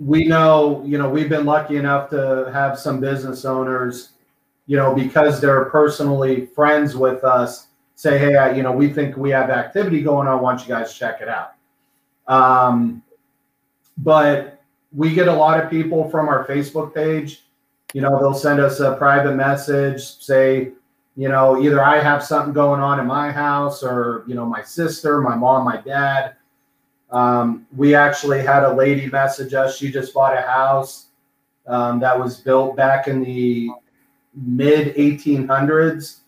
[0.00, 4.10] we know, you know, we've been lucky enough to have some business owners,
[4.66, 9.16] you know, because they're personally friends with us, say, hey, I, you know, we think
[9.16, 10.42] we have activity going on.
[10.42, 11.52] Why don't you guys check it out?
[12.26, 13.00] Um,
[13.96, 14.60] but
[14.92, 17.44] we get a lot of people from our Facebook page.
[17.92, 20.72] You know, they'll send us a private message, say,
[21.16, 24.62] you know, either I have something going on in my house or, you know, my
[24.62, 26.36] sister, my mom, my dad.
[27.10, 29.78] Um, we actually had a lady message us.
[29.78, 31.06] She just bought a house
[31.66, 33.70] um, that was built back in the
[34.34, 36.20] mid 1800s.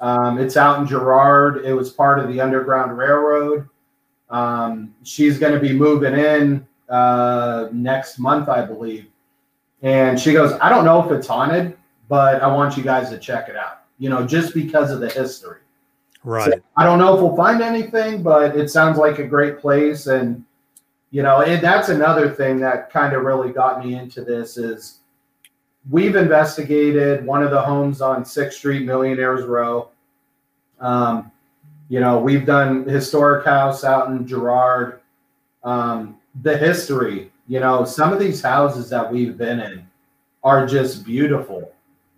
[0.00, 1.64] Um, it's out in Girard.
[1.64, 3.68] It was part of the Underground Railroad.
[4.30, 9.06] Um, she's going to be moving in uh, next month, I believe.
[9.82, 11.76] And she goes, I don't know if it's haunted,
[12.08, 15.08] but I want you guys to check it out, you know, just because of the
[15.08, 15.60] history.
[16.24, 16.54] Right.
[16.54, 20.08] So I don't know if we'll find anything, but it sounds like a great place.
[20.08, 20.44] And,
[21.12, 24.98] you know, and that's another thing that kind of really got me into this is
[25.88, 29.90] we've investigated one of the homes on Sixth Street, Millionaires Row.
[30.80, 31.30] Um,
[31.88, 35.00] you know, we've done historic house out in Girard.
[35.62, 39.86] Um, the history, you know, some of these houses that we've been in
[40.42, 41.70] are just beautiful.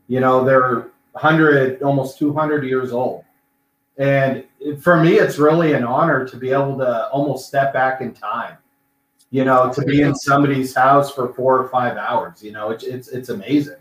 [0.08, 3.24] You know, they're 100, almost 200 years old.
[3.96, 4.44] And
[4.80, 8.56] for me, it's really an honor to be able to almost step back in time,
[9.30, 12.42] you know, to be in somebody's house for four or five hours.
[12.42, 13.76] You know, it's it's, it's amazing.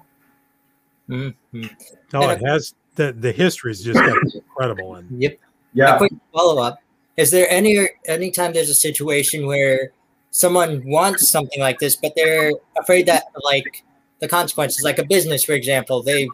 [1.09, 1.65] Mm-hmm.
[2.13, 3.99] Oh, it has the the history is just
[4.35, 4.95] incredible.
[4.95, 5.39] And Yep.
[5.73, 5.95] Yeah.
[5.95, 6.77] A quick follow up:
[7.17, 9.91] Is there any anytime there's a situation where
[10.29, 13.83] someone wants something like this, but they're afraid that like
[14.19, 16.27] the consequences, like a business, for example, they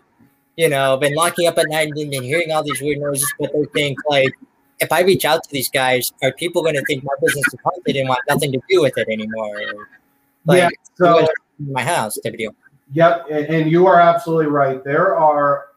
[0.59, 3.49] you know been locking up at night and, and hearing all these weird noises, but
[3.53, 4.33] they think like.
[4.81, 7.59] If I reach out to these guys, are people going to think my business is
[7.65, 9.59] haunted and want nothing to do with it anymore?
[10.45, 10.69] Like, yeah.
[10.95, 11.27] So
[11.59, 12.55] my house type deal.
[12.93, 14.81] Yep, and, and you are absolutely right.
[14.81, 15.71] There are,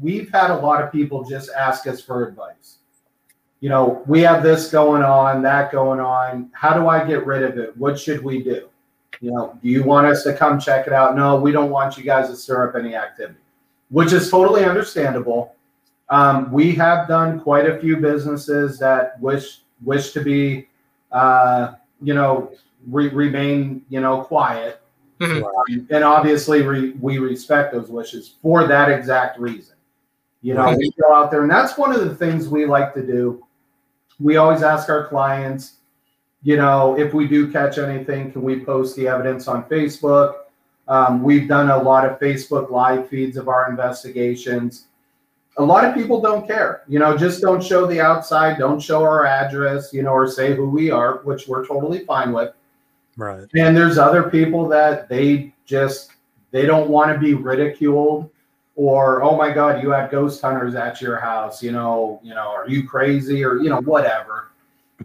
[0.00, 2.78] we've had a lot of people just ask us for advice.
[3.60, 6.48] You know, we have this going on, that going on.
[6.54, 7.76] How do I get rid of it?
[7.76, 8.70] What should we do?
[9.20, 11.16] You know, do you want us to come check it out?
[11.16, 13.40] No, we don't want you guys to stir up any activity,
[13.92, 15.54] which is totally understandable.
[16.08, 20.68] Um, we have done quite a few businesses that wish wish to be,
[21.12, 22.52] uh, you know,
[22.88, 24.80] re- remain, you know, quiet
[25.20, 25.86] Mhm.
[25.90, 29.76] and obviously we, we respect those wishes for that exact reason
[30.40, 30.76] you know Right.
[30.76, 33.44] we go out there and that's one of the things we like to do
[34.18, 35.76] we always ask our clients
[36.42, 40.30] you know if we do catch anything can we post the evidence on facebook
[40.88, 44.86] um, we've done a lot of facebook live feeds of our investigations.
[45.58, 49.02] A lot of people don't care you know just don't show the outside don't show
[49.02, 52.54] our address you know or say who we are which we're totally fine with.
[53.16, 53.46] Right.
[53.54, 56.12] and there's other people that they just
[56.50, 58.30] they don't want to be ridiculed
[58.74, 62.48] or oh my god you had ghost hunters at your house you know you know
[62.48, 63.44] are you crazy?
[63.44, 64.48] or you know whatever.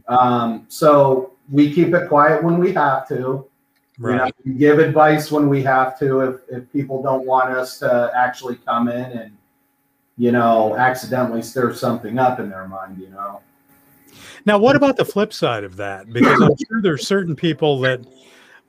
[0.07, 3.47] Um, so we keep it quiet when we have to
[3.99, 4.13] Right.
[4.13, 7.79] you know, we give advice when we have to if, if people don't want us
[7.79, 9.37] to actually come in and
[10.17, 13.41] you know accidentally stir something up in their mind you know
[14.45, 16.11] Now, what about the flip side of that?
[16.11, 18.01] Because I'm sure there's certain people that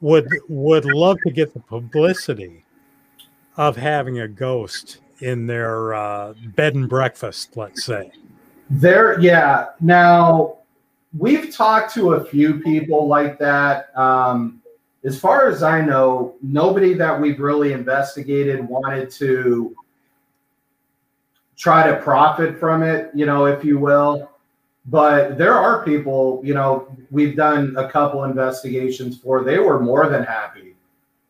[0.00, 2.64] would would love to get the publicity
[3.56, 8.10] of having a ghost in their uh, bed and breakfast, let's say.
[8.70, 9.66] There, yeah.
[9.80, 10.58] Now,
[11.16, 13.96] we've talked to a few people like that.
[13.98, 14.57] Um,
[15.04, 19.76] as far as I know, nobody that we've really investigated wanted to
[21.56, 24.30] try to profit from it, you know, if you will.
[24.86, 30.08] But there are people, you know, we've done a couple investigations for, they were more
[30.08, 30.74] than happy.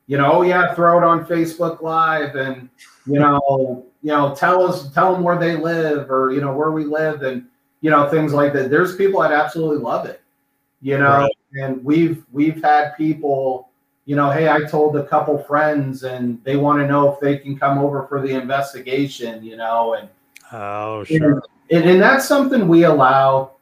[0.06, 2.70] You know, oh, yeah, throw it on Facebook Live and,
[3.04, 6.70] you know, you know, tell us, tell them where they live or, you know, where
[6.70, 7.44] we live and,
[7.80, 8.70] you know, things like that.
[8.70, 10.22] There's people that absolutely love it,
[10.80, 11.37] you know, right.
[11.54, 13.70] And we've, we've had people,
[14.04, 17.38] you know, hey, I told a couple friends and they want to know if they
[17.38, 20.08] can come over for the investigation, you know, and,
[20.52, 21.42] Oh, sure.
[21.70, 23.52] And, and that's something we allow.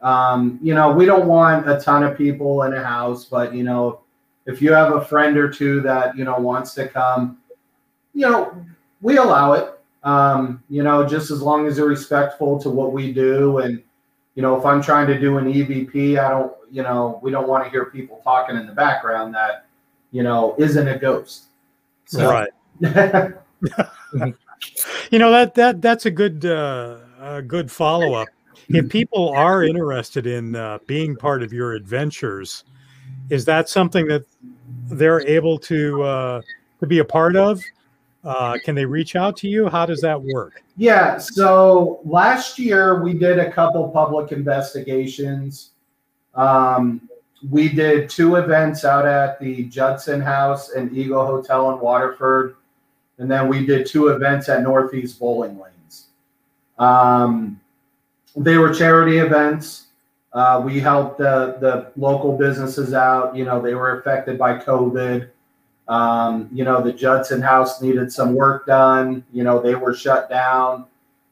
[0.00, 3.64] Um, you know, we don't want a ton of people in a house, but you
[3.64, 4.00] know,
[4.44, 7.38] if you have a friend or two that you know wants to come,
[8.14, 8.64] you know,
[9.00, 9.72] we allow it.
[10.04, 13.82] Um, you know, just as long as they're respectful to what we do, and
[14.36, 17.48] you know, if I'm trying to do an EVP, I don't, you know, we don't
[17.48, 19.66] want to hear people talking in the background that
[20.12, 21.46] you know isn't a ghost.
[22.04, 22.50] So, right.
[25.10, 28.28] you know that that that's a good uh, a good follow up.
[28.68, 32.64] If people are interested in uh, being part of your adventures,
[33.30, 34.24] is that something that
[34.90, 36.42] they're able to uh,
[36.80, 37.62] to be a part of?
[38.26, 39.68] Uh, can they reach out to you?
[39.68, 40.62] How does that work?
[40.76, 41.16] Yeah.
[41.16, 45.70] So last year we did a couple public investigations.
[46.34, 47.08] Um,
[47.50, 52.56] we did two events out at the Judson House and Eagle Hotel in Waterford
[53.18, 56.06] and then we did two events at Northeast Bowling Lanes.
[56.78, 57.60] Um,
[58.36, 59.86] they were charity events.
[60.32, 63.34] Uh, we helped the, the local businesses out.
[63.34, 65.30] You know, they were affected by COVID.
[65.88, 69.24] Um, you know, the Judson House needed some work done.
[69.32, 70.86] You know, they were shut down.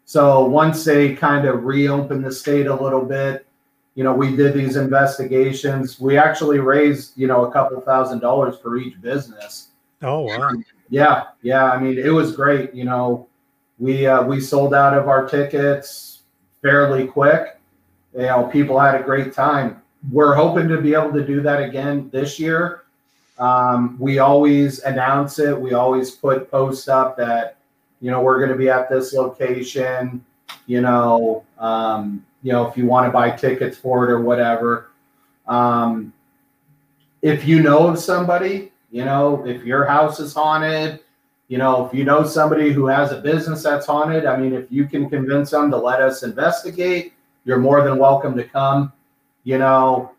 [0.04, 3.46] So once they kind of reopened the state a little bit,
[3.94, 6.00] you know, we did these investigations.
[6.00, 9.68] We actually raised, you know, a couple thousand dollars for each business.
[10.02, 10.52] Oh wow!
[10.90, 11.70] Yeah, yeah.
[11.70, 12.74] I mean, it was great.
[12.74, 13.28] You know,
[13.78, 16.22] we uh, we sold out of our tickets
[16.60, 17.58] fairly quick.
[18.14, 19.80] You know, people had a great time.
[20.10, 22.83] We're hoping to be able to do that again this year.
[23.38, 25.58] Um, we always announce it.
[25.58, 27.58] We always put posts up that
[28.00, 30.24] you know we're going to be at this location.
[30.66, 34.90] You know, um, you know if you want to buy tickets for it or whatever.
[35.46, 36.12] Um,
[37.22, 41.00] if you know of somebody you know, if your house is haunted,
[41.48, 44.70] you know, if you know somebody who has a business that's haunted, I mean, if
[44.70, 47.12] you can convince them to let us investigate,
[47.44, 48.92] you're more than welcome to come.
[49.42, 50.12] You know,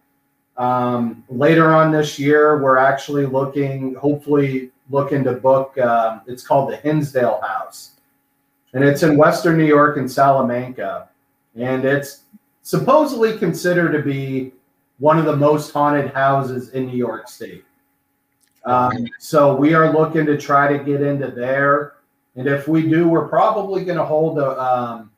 [0.58, 5.78] um, later on this year, we're actually looking, hopefully, looking to book.
[5.78, 7.92] Uh, it's called the Hinsdale House,
[8.74, 11.10] and it's in Western New York in Salamanca,
[11.56, 12.24] and it's
[12.62, 14.54] supposedly considered to be
[15.00, 17.66] one of the most haunted houses in New York State.
[18.64, 21.96] Um, so we are looking to try to get into there,
[22.36, 25.12] and if we do, we're probably going to hold a um,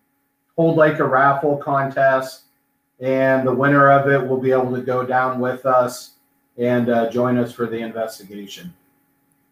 [0.56, 2.46] hold like a raffle contest,
[3.00, 6.14] and the winner of it will be able to go down with us
[6.58, 8.74] and uh, join us for the investigation.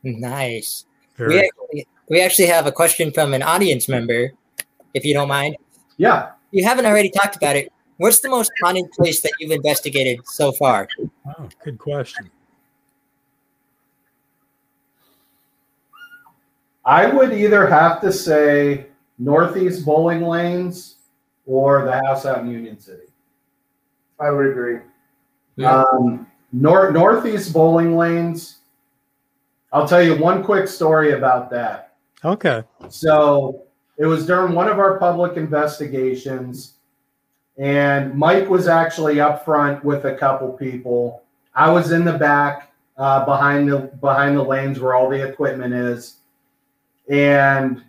[0.03, 0.85] Nice.
[1.19, 4.31] we actually, we actually have a question from an audience member,
[4.93, 5.55] if you don't mind.
[5.97, 6.31] Yeah.
[6.51, 7.71] You haven't already talked about it.
[7.97, 10.87] What's the most haunted place that you've investigated so far?
[11.27, 12.29] Oh, good question.
[16.83, 20.95] I would either have to say Northeast Bowling Lanes
[21.45, 23.04] or the house out in Union City.
[24.19, 24.79] I would agree.
[25.55, 25.83] Yeah.
[25.83, 28.59] Um, North Northeast Bowling Lanes.
[29.73, 31.95] I'll tell you one quick story about that.
[32.23, 32.63] Okay.
[32.89, 33.63] So
[33.97, 36.75] it was during one of our public investigations,
[37.57, 41.23] and Mike was actually up front with a couple people.
[41.53, 45.73] I was in the back uh, behind the behind the lanes where all the equipment
[45.73, 46.17] is
[47.09, 47.83] and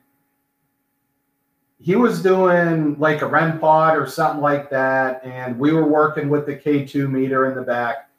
[1.87, 6.29] he was doing like a REM pod or something like that, and we were working
[6.29, 8.11] with the K2 meter in the back.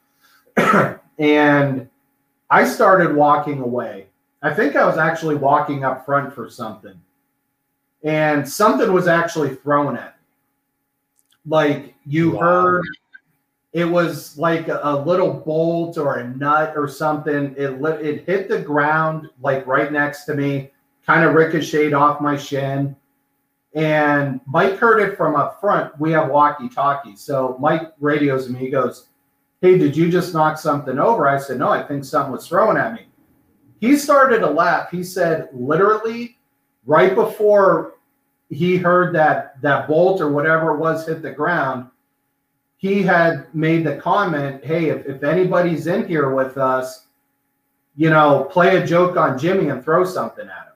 [1.18, 1.86] and
[2.48, 4.06] I started walking away.
[4.40, 6.98] I think I was actually walking up front for something.
[8.02, 10.22] And something was actually thrown at me.
[11.44, 12.40] Like you wow.
[12.40, 12.84] heard
[13.74, 17.54] it was like a, a, little bolt or a nut or something.
[17.58, 20.70] It it hit the ground like right next to me
[21.04, 22.96] kind of ricocheted off my shin.
[23.78, 25.96] And Mike heard it from up front.
[26.00, 27.20] We have walkie talkies.
[27.20, 28.58] So Mike radios me.
[28.58, 29.06] He goes,
[29.62, 31.28] Hey, did you just knock something over?
[31.28, 33.06] I said, No, I think something was thrown at me.
[33.80, 34.90] He started to laugh.
[34.90, 36.38] He said, literally,
[36.86, 37.94] right before
[38.50, 41.88] he heard that that bolt or whatever it was hit the ground,
[42.78, 47.06] he had made the comment, Hey, if, if anybody's in here with us,
[47.94, 50.67] you know, play a joke on Jimmy and throw something at him.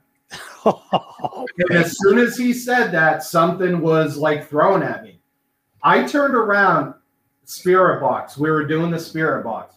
[0.64, 5.18] And as soon as he said that, something was like thrown at me.
[5.82, 6.94] I turned around,
[7.44, 8.38] spirit box.
[8.38, 9.74] We were doing the spirit box.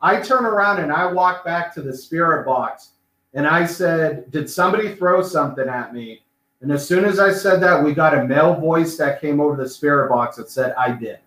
[0.00, 2.92] I turn around and I walk back to the spirit box
[3.34, 6.22] and I said, Did somebody throw something at me?
[6.60, 9.56] And as soon as I said that, we got a male voice that came over
[9.56, 11.18] the spirit box that said, I did.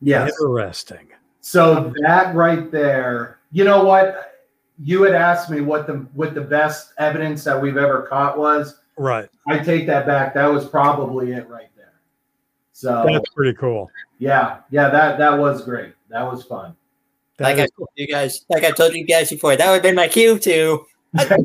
[0.00, 0.32] Yes.
[0.40, 1.08] Interesting.
[1.42, 4.29] So that right there, you know what?
[4.82, 8.80] You had asked me what the what the best evidence that we've ever caught was.
[8.96, 9.28] Right.
[9.48, 10.34] I take that back.
[10.34, 11.92] That was probably it right there.
[12.72, 13.90] So That's pretty cool.
[14.18, 15.92] yeah, yeah, that that was great.
[16.08, 16.74] That was fun.
[17.36, 19.74] That like I is- told you guys, like I told you guys before, that would
[19.74, 20.84] have been my cue to.
[21.18, 21.36] Uh,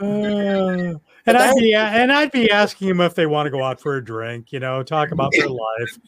[1.26, 3.96] and I'd be and I'd be asking them if they want to go out for
[3.96, 5.98] a drink, you know, talk about their life.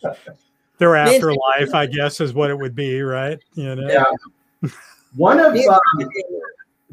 [0.78, 3.38] Their afterlife, I guess, is what it would be, right?
[3.54, 3.88] You know.
[3.88, 4.70] Yeah.
[5.16, 6.10] One of um,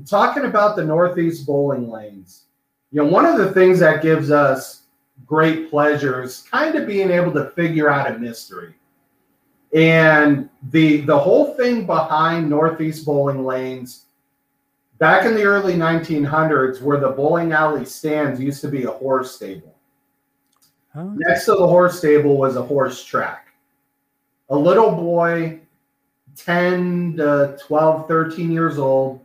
[0.06, 2.44] talking about the Northeast bowling lanes,
[2.92, 4.84] you know, one of the things that gives us
[5.26, 8.76] great pleasure is kind of being able to figure out a mystery.
[9.74, 14.06] And the the whole thing behind Northeast bowling lanes
[14.98, 19.34] back in the early 1900s where the bowling alley stands used to be a horse
[19.34, 19.74] stable.
[20.94, 23.48] Oh, Next to the horse stable was a horse track.
[24.52, 25.60] A little boy,
[26.36, 29.22] 10 to 12, 13 years old,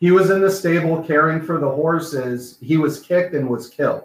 [0.00, 2.58] he was in the stable caring for the horses.
[2.60, 4.04] He was kicked and was killed.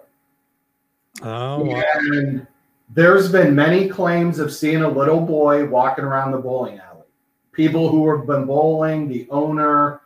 [1.24, 1.84] oh wow.
[1.96, 2.46] And
[2.94, 7.08] there's been many claims of seeing a little boy walking around the bowling alley.
[7.52, 10.02] People who have been bowling, the owner,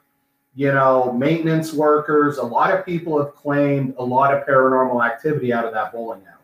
[0.56, 5.52] you know, maintenance workers, a lot of people have claimed a lot of paranormal activity
[5.52, 6.38] out of that bowling alley.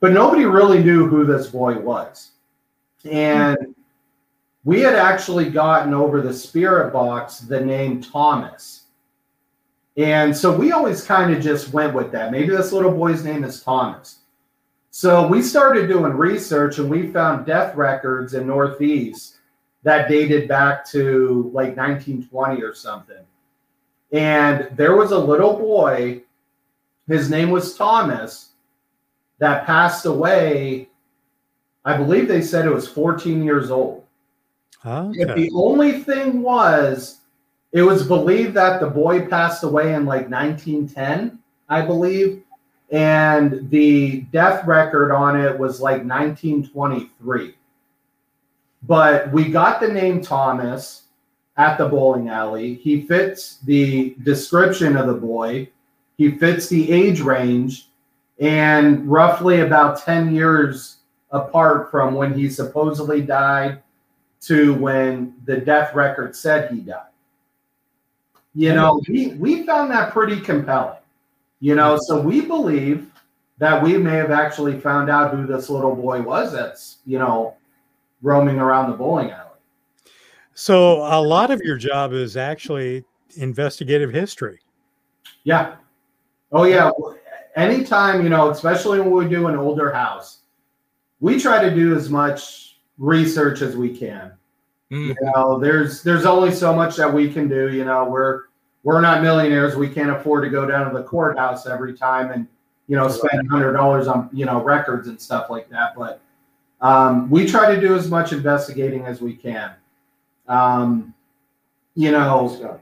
[0.00, 2.30] But nobody really knew who this boy was.
[3.04, 3.74] And
[4.64, 8.84] we had actually gotten over the spirit box the name Thomas.
[9.96, 12.30] And so we always kind of just went with that.
[12.30, 14.20] Maybe this little boy's name is Thomas.
[14.90, 19.38] So we started doing research and we found death records in Northeast
[19.82, 23.24] that dated back to like 1920 or something.
[24.12, 26.22] And there was a little boy,
[27.06, 28.50] his name was Thomas,
[29.38, 30.88] that passed away.
[31.88, 34.04] I believe they said it was 14 years old.
[35.14, 37.20] If the only thing was,
[37.72, 41.38] it was believed that the boy passed away in like 1910,
[41.70, 42.42] I believe,
[42.90, 47.54] and the death record on it was like 1923.
[48.82, 51.04] But we got the name Thomas
[51.56, 52.74] at the bowling alley.
[52.74, 55.70] He fits the description of the boy,
[56.18, 57.88] he fits the age range,
[58.38, 60.97] and roughly about 10 years
[61.30, 63.82] apart from when he supposedly died
[64.40, 67.02] to when the death record said he died.
[68.54, 70.98] You know, we, we found that pretty compelling.
[71.60, 73.10] You know, so we believe
[73.58, 77.56] that we may have actually found out who this little boy was that's, you know,
[78.22, 79.44] roaming around the bowling alley.
[80.54, 83.04] So a lot of your job is actually
[83.36, 84.60] investigative history.
[85.44, 85.76] Yeah.
[86.52, 86.90] Oh, yeah.
[87.56, 90.37] Anytime, you know, especially when we do an older house,
[91.20, 94.32] we try to do as much research as we can.
[94.90, 95.08] Mm.
[95.08, 97.72] You know, there's there's only so much that we can do.
[97.72, 98.44] You know, we're
[98.82, 99.76] we're not millionaires.
[99.76, 102.46] We can't afford to go down to the courthouse every time and
[102.86, 105.94] you know spend hundred dollars on you know records and stuff like that.
[105.96, 106.20] But
[106.80, 109.72] um, we try to do as much investigating as we can.
[110.46, 111.14] Um,
[111.94, 112.80] you know,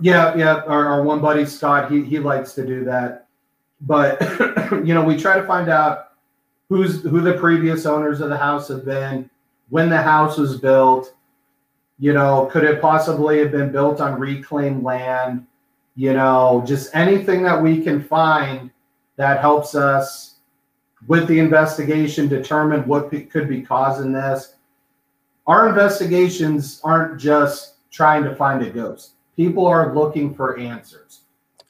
[0.00, 0.62] yeah, yeah.
[0.66, 3.26] Our, our one buddy Scott, he he likes to do that.
[3.80, 4.20] But
[4.86, 6.12] you know, we try to find out
[6.68, 9.28] who's who the previous owners of the house have been,
[9.68, 11.14] when the house was built.
[11.98, 15.46] You know, could it possibly have been built on reclaimed land?
[15.94, 18.70] You know, just anything that we can find
[19.16, 20.34] that helps us
[21.06, 24.56] with the investigation determine what could be causing this.
[25.46, 29.12] Our investigations aren't just trying to find a ghost.
[29.36, 31.20] People are looking for answers.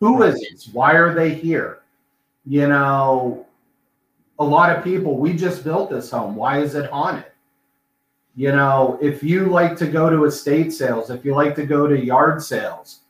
[0.01, 0.69] Who is this?
[0.73, 1.83] Why are they here?
[2.45, 3.46] You know,
[4.39, 6.37] a lot of people, we just built this home.
[6.37, 7.33] Why is it haunted?
[8.35, 11.87] You know, if you like to go to estate sales, if you like to go
[11.87, 13.01] to yard sales,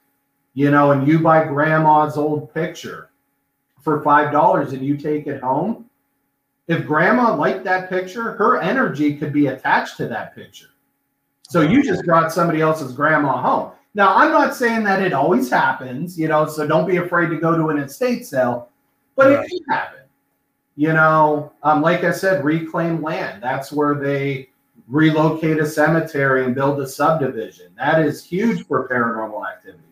[0.55, 3.11] you know, and you buy grandma's old picture
[3.83, 5.91] for $5 and you take it home,
[6.69, 10.69] if grandma liked that picture, her energy could be attached to that picture.
[11.49, 13.73] So you just brought somebody else's grandma home.
[13.95, 17.39] Now, I'm not saying that it always happens, you know, so don't be afraid to
[17.39, 18.69] go to an estate sale,
[19.17, 19.45] but Right.
[19.45, 20.01] it can happen.
[20.77, 23.43] You know, um, like I said, reclaim land.
[23.43, 24.51] That's where they
[24.89, 27.73] relocate a cemetery and build a subdivision.
[27.77, 29.83] That is huge for paranormal activity.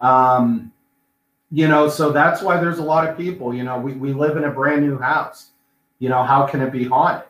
[0.00, 0.72] Um,
[1.50, 4.36] you know, so that's why there's a lot of people, you know, we, we live
[4.36, 5.50] in a brand new house.
[5.98, 7.28] You know, how can it be haunted?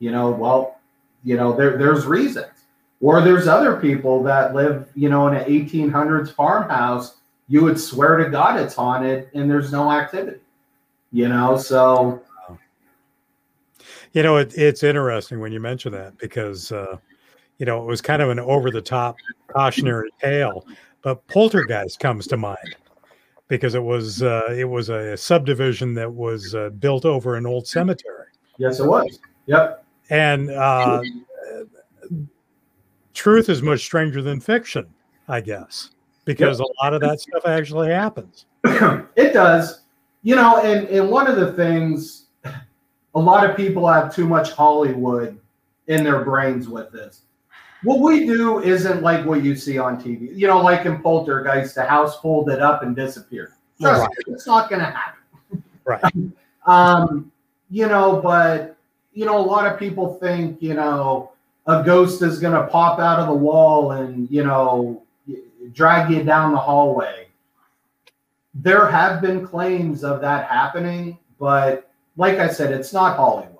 [0.00, 0.78] You know, well,
[1.22, 2.48] you know, there, there's reasons.
[3.00, 7.16] Or there's other people that live, you know, in an 1800s farmhouse.
[7.46, 10.40] You would swear to God it's haunted and there's no activity,
[11.12, 12.22] you know, so
[14.12, 16.96] You know, it, it's interesting when you mention that because, uh,
[17.58, 19.16] you know, it was kind of an over the top
[19.48, 20.66] cautionary tale,
[21.02, 22.76] but Poltergeist comes to mind
[23.48, 27.66] because it was uh, it was a subdivision that was uh, built over an old
[27.66, 28.26] cemetery,
[28.58, 29.18] yes, it was.
[29.46, 29.84] Yep.
[30.10, 31.02] and uh,
[33.14, 34.86] truth is much stranger than fiction,
[35.26, 35.90] I guess,
[36.24, 38.46] because a lot of that stuff actually happens.
[38.64, 39.80] it does.
[40.22, 42.26] You know, and, and one of the things,
[43.14, 45.38] a lot of people have too much Hollywood
[45.86, 47.22] in their brains with this.
[47.84, 50.36] What we do isn't like what you see on TV.
[50.36, 53.52] You know, like in Poltergeist, the house folded up and disappeared.
[53.80, 54.10] Trust Right.
[54.26, 55.62] me, it's not going to happen.
[55.84, 56.12] Right.
[56.66, 57.32] Um,
[57.70, 58.76] you know, but
[59.14, 61.32] you know, a lot of people think, you know,
[61.66, 65.02] a ghost is going to pop out of the wall and, you know,
[65.72, 67.27] drag you down the hallway.
[68.54, 73.54] There have been claims of that happening, but like I said, it's not Hollywood.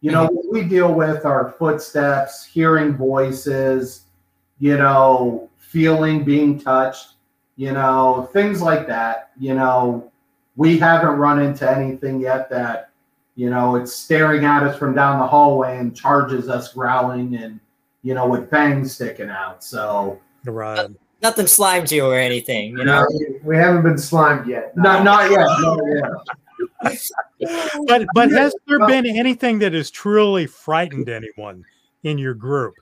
[0.00, 4.02] You know, what we deal with are footsteps, hearing voices,
[4.58, 7.14] you know, feeling being touched,
[7.56, 9.30] you know, things like that.
[9.38, 10.12] You know,
[10.56, 12.90] we haven't run into anything yet that,
[13.34, 17.58] you know, it's staring at us from down the hallway and charges us growling and,
[18.02, 19.64] you know, with fangs sticking out.
[19.64, 20.90] So, Right.
[21.20, 23.04] Nothing slimes you or anything, you know.
[23.42, 24.76] We haven't been slimed yet.
[24.76, 25.46] not, not yet.
[25.60, 27.00] Not yet.
[27.86, 31.64] But but has there been anything that has truly frightened anyone
[32.02, 32.74] in your group,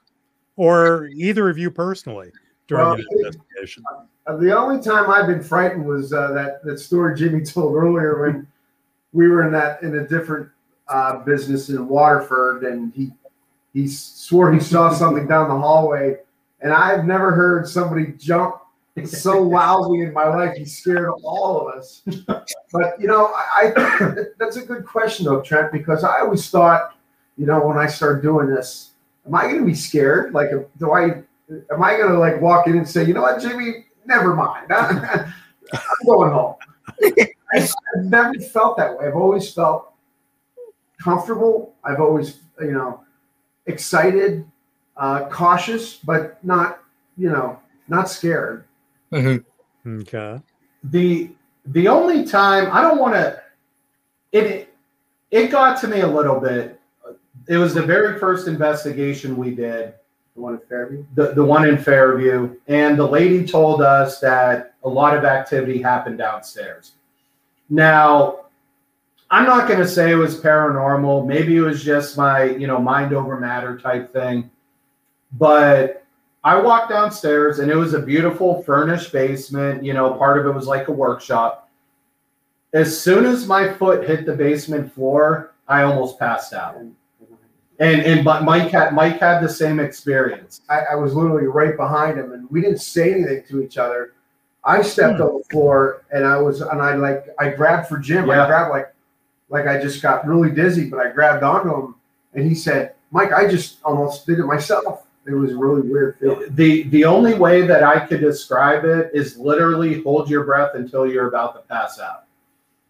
[0.57, 2.31] or either of you personally
[2.69, 3.85] during Well, an investigation?
[4.27, 8.23] Uh, the only time I've been frightened was uh, that that story Jimmy told earlier
[8.23, 8.47] when
[9.13, 10.49] we were in that in a different
[10.89, 13.13] uh, business in Waterford, and he
[13.75, 16.17] he swore he saw something down the hallway,
[16.61, 18.57] and I've never heard somebody jump
[19.05, 20.57] so loudly in my life.
[20.57, 22.03] He scared all of us.
[22.73, 26.97] But you know, I, I that's a good question though, Trent, because I always thought,
[27.37, 28.93] you know, when I started doing this,
[29.27, 30.33] am I going to be scared?
[30.33, 31.23] Like, do I?
[31.71, 33.87] Am I going to like walk in and say, you know what, Jimmy?
[34.05, 34.73] Never mind.
[34.73, 35.33] I'm
[36.05, 36.55] going home.
[37.55, 37.71] I've
[38.05, 39.07] never felt that way.
[39.07, 39.93] I've always felt
[41.01, 41.75] comfortable.
[41.85, 43.05] I've always, you know,
[43.67, 44.45] excited,
[44.97, 46.81] uh, cautious, but not,
[47.17, 48.65] you know, not scared.
[49.13, 49.45] Mhm.
[49.87, 50.41] Okay.
[50.85, 51.31] the
[51.67, 53.41] the only time I don't want to
[54.33, 54.75] it
[55.31, 56.81] it got to me a little bit.
[57.49, 59.95] It was the very first investigation we did,
[60.35, 61.05] The one in Fairview.
[61.15, 65.81] the the one in Fairview, and the lady told us that a lot of activity
[65.81, 66.93] happened downstairs.
[67.69, 68.47] Now,
[69.31, 71.27] I'm not going to say it was paranormal.
[71.27, 74.51] Maybe it was just my, you know, mind over matter type thing.
[75.33, 76.05] But
[76.45, 79.85] I walked downstairs and it was a beautiful furnished basement.
[79.85, 81.69] You know, part of it was like a workshop.
[82.73, 86.77] As soon as my foot hit the basement floor, I almost passed out.
[86.77, 86.95] And
[87.79, 90.63] and but Mike had Mike had the same experience.
[90.69, 94.15] I, I was literally right behind him, and we didn't say anything to each other.
[94.65, 95.23] I stepped hmm.
[95.23, 98.27] on the floor, and I was, and I like, I grabbed for Jim.
[98.27, 98.45] Yeah.
[98.45, 98.93] I grabbed like,
[99.49, 101.95] like I just got really dizzy, but I grabbed onto him,
[102.35, 106.19] and he said, "Mike, I just almost did it myself." It was a really weird
[106.19, 106.55] feeling.
[106.55, 111.07] The the only way that I could describe it is literally hold your breath until
[111.07, 112.25] you're about to pass out.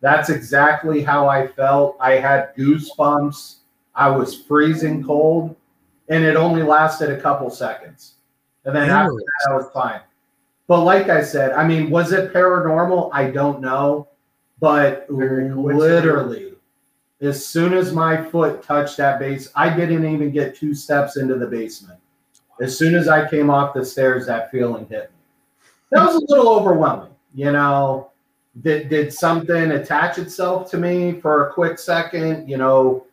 [0.01, 1.97] That's exactly how I felt.
[1.99, 3.57] I had goosebumps.
[3.95, 5.57] I was freezing cold,
[6.09, 8.17] and it only lasted a couple seconds.
[8.67, 10.01] And then after that, I was fine.
[10.67, 13.11] But like I said, I mean, was it paranormal?
[13.13, 14.09] I don't know.
[14.59, 16.55] But literally,
[17.21, 21.37] as soon as my foot touched that base, I didn't even get two steps into
[21.37, 22.01] the basement.
[22.61, 25.17] As soon as I came off the stairs, that feeling hit me.
[25.93, 27.13] That was a little overwhelming.
[27.35, 28.11] You know,
[28.63, 32.49] did did something attach itself to me for a quick second?
[32.49, 33.07] You know,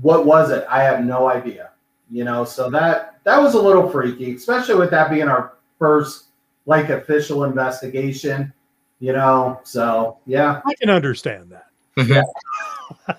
[0.00, 0.66] what was it?
[0.68, 1.70] I have no idea.
[2.10, 6.26] You know, so that that was a little freaky, especially with that being our first
[6.66, 8.52] like official investigation.
[9.00, 10.60] You know, so yeah.
[10.64, 11.66] I can understand that.
[11.98, 12.20] Mm-hmm.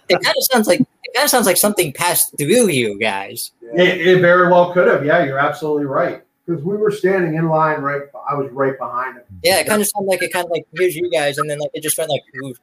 [0.09, 3.51] It kind of sounds like it kind of sounds like something passed through you guys.
[3.61, 5.05] It, it very well could have.
[5.05, 6.23] Yeah, you're absolutely right.
[6.45, 9.23] Because we were standing in line right, I was right behind him.
[9.43, 11.59] Yeah, it kind of sounded like it kind of like here's you guys, and then
[11.59, 12.55] like it just went like, ooh.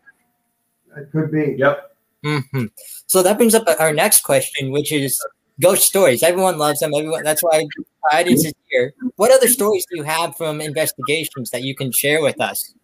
[0.97, 1.57] It could be.
[1.59, 1.97] Yep.
[2.23, 2.65] hmm
[3.07, 5.21] So that brings up our next question, which is
[5.61, 6.23] ghost stories.
[6.23, 6.93] Everyone loves them.
[6.95, 7.25] Everyone.
[7.25, 7.67] That's why
[8.13, 8.95] our audience is here.
[9.17, 12.75] What other stories do you have from investigations that you can share with us?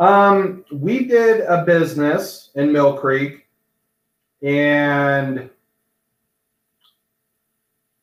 [0.00, 3.46] Um, we did a business in Mill Creek,
[4.42, 5.50] and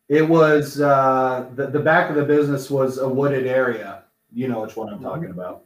[0.08, 4.04] it was uh, the the back of the business was a wooded area.
[4.32, 5.64] You know which one I'm talking about.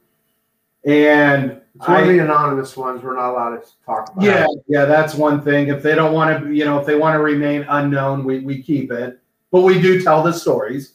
[0.84, 3.02] And It's one of I- the anonymous ones.
[3.02, 4.24] We're not allowed to talk about.
[4.24, 5.68] yeah, yeah, that's one thing.
[5.68, 8.62] If they don't want to, you know, if they want to remain unknown, we, we
[8.62, 9.20] keep it.
[9.52, 10.94] But we do tell the stories.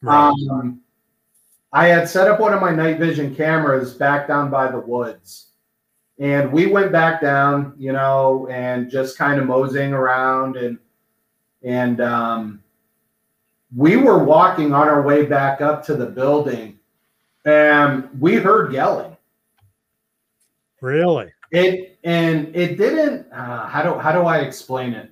[0.00, 0.32] Right.
[0.50, 0.80] Um,
[1.72, 5.46] I had set up one of my night vision cameras back down by the woods.
[6.18, 10.78] And we went back down, you know, and just kind of moseying around and
[11.62, 12.62] and um,
[13.76, 16.78] we were walking on our way back up to the building
[17.44, 19.16] and we heard yelling.
[20.80, 21.32] really?
[21.50, 23.30] It and it didn't.
[23.32, 25.10] Uh, how do how do I explain it?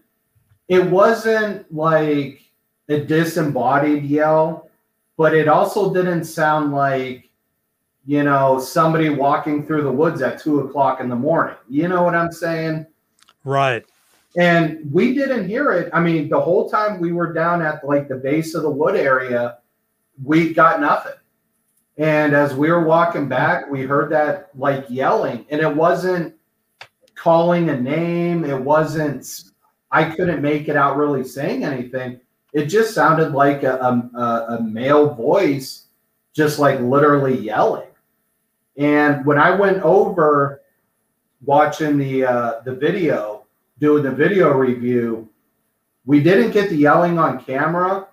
[0.68, 2.42] It wasn't like
[2.88, 4.65] a disembodied yell,
[5.16, 7.30] but it also didn't sound like
[8.06, 11.56] you know somebody walking through the woods at two o'clock in the morning.
[11.68, 12.86] You know what I'm saying?
[13.44, 13.84] Right.
[14.36, 15.88] And we didn't hear it.
[15.94, 18.94] I mean, the whole time we were down at like the base of the wood
[18.94, 19.58] area,
[20.22, 21.14] we got nothing.
[21.96, 26.34] And as we were walking back, we heard that like yelling, and it wasn't
[27.14, 28.44] calling a name.
[28.44, 29.26] It wasn't,
[29.90, 32.20] I couldn't make it out really saying anything.
[32.56, 35.88] It just sounded like a, a, a male voice,
[36.32, 37.90] just like literally yelling.
[38.78, 40.62] And when I went over
[41.44, 43.44] watching the uh, the video,
[43.78, 45.28] doing the video review,
[46.06, 48.08] we didn't get the yelling on camera,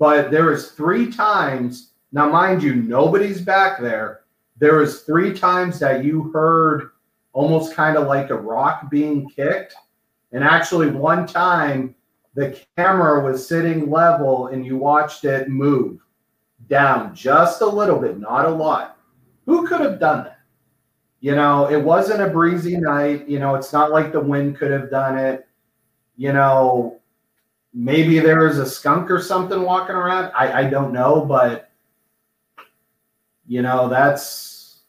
[0.00, 1.92] but there was three times.
[2.10, 4.22] Now, mind you, nobody's back there.
[4.58, 6.90] There was three times that you heard
[7.32, 9.76] almost kind of like a rock being kicked,
[10.32, 11.94] and actually one time
[12.36, 16.00] the camera was sitting level and you watched it move
[16.68, 18.98] down just a little bit, not a lot.
[19.46, 20.40] Who could have done that?
[21.20, 23.26] You know, it wasn't a breezy night.
[23.26, 25.48] You know, it's not like the wind could have done it.
[26.18, 27.00] You know,
[27.72, 30.30] maybe there was a skunk or something walking around.
[30.36, 31.70] I, I don't know, but
[33.48, 34.80] you know, that's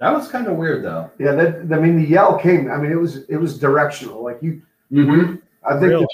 [0.00, 1.10] that was kind of weird though.
[1.18, 2.70] Yeah, that I mean the yell came.
[2.70, 4.22] I mean it was it was directional.
[4.22, 4.60] Like you,
[4.92, 5.36] Mm-hmm.
[5.66, 6.06] I think Really?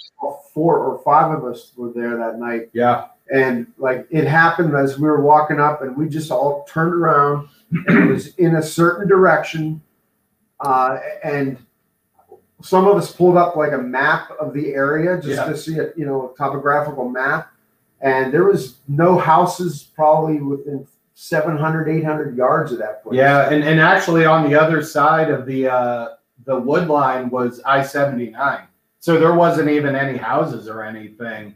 [0.55, 3.07] four or five of us were there that night, Yeah.
[3.33, 7.49] and like it happened as we were walking up, and we just all turned around,
[7.87, 9.81] and it was in a certain direction,
[10.61, 11.57] uh, and
[12.63, 15.45] some of us pulled up like a map of the area just Yeah.
[15.45, 17.49] to see it, you know a topographical map,
[18.01, 23.63] and there was no houses probably within 700 800 yards of that place Yeah, and,
[23.63, 26.09] and actually on the other side of the uh,
[26.45, 28.63] the wood line was I seventy nine,
[29.01, 31.55] so there wasn't even any houses or anything,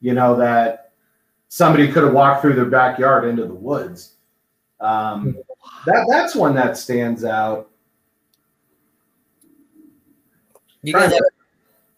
[0.00, 0.92] you know, that
[1.48, 4.14] somebody could have walked through their backyard into the woods.
[4.80, 5.36] Um,
[5.86, 7.68] that that's one that stands out.
[10.82, 11.20] You guys, have,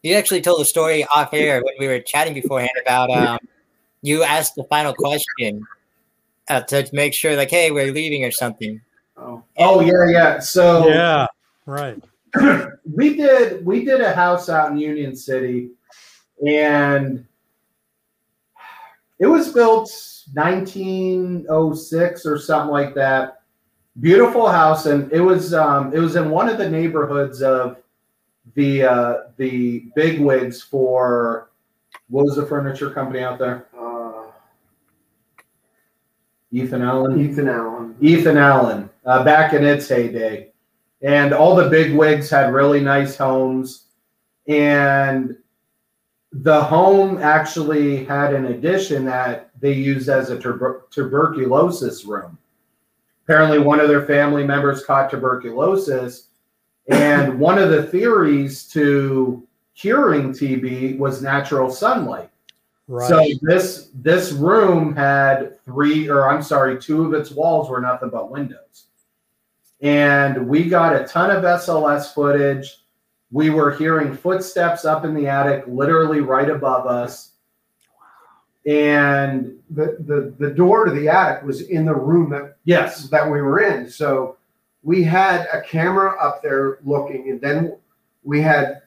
[0.03, 3.39] you actually told a story off air when we were chatting beforehand about um,
[4.01, 5.67] you asked the final question
[6.49, 8.81] uh, to make sure, like, hey, we're leaving or something.
[9.19, 9.45] oh.
[9.59, 10.39] Oh yeah, yeah.
[10.39, 11.27] So Yeah.
[11.67, 12.03] Right.
[12.95, 15.71] we did we did a house out in Union City,
[16.47, 17.27] and
[19.19, 19.91] it was built
[20.35, 23.43] 1906 or something like that.
[24.01, 27.77] Beautiful house, and it was um, it was in one of the neighborhoods of
[28.55, 31.51] the uh, the big wigs for
[32.09, 33.67] what was the furniture company out there?
[33.79, 34.31] Uh,
[36.53, 37.21] Ethan Allen.
[37.21, 37.97] Ethan Allen.
[38.01, 40.50] Ethan Allen uh, back in its heyday.
[41.03, 43.87] And all the big wigs had really nice homes.
[44.47, 45.37] And
[46.33, 52.39] the home actually had an addition that they used as a tuber- tuberculosis room.
[53.25, 56.29] Apparently, one of their family members caught tuberculosis.
[56.89, 62.31] And one of the theories to curing TB was natural sunlight.
[62.89, 63.09] Right.
[63.09, 68.11] So this this room had three, or I'm sorry, two of its walls were nothing
[68.11, 68.87] but windows.
[69.83, 72.79] And we got a ton of SLS footage.
[73.31, 77.33] We were hearing footsteps up in the attic, literally right above us.
[78.67, 83.25] And The, the the door to the attic was in the room that yes, that
[83.25, 83.89] we were in.
[83.89, 84.37] So
[84.83, 87.77] we had a camera up there looking, and then
[88.25, 88.83] we had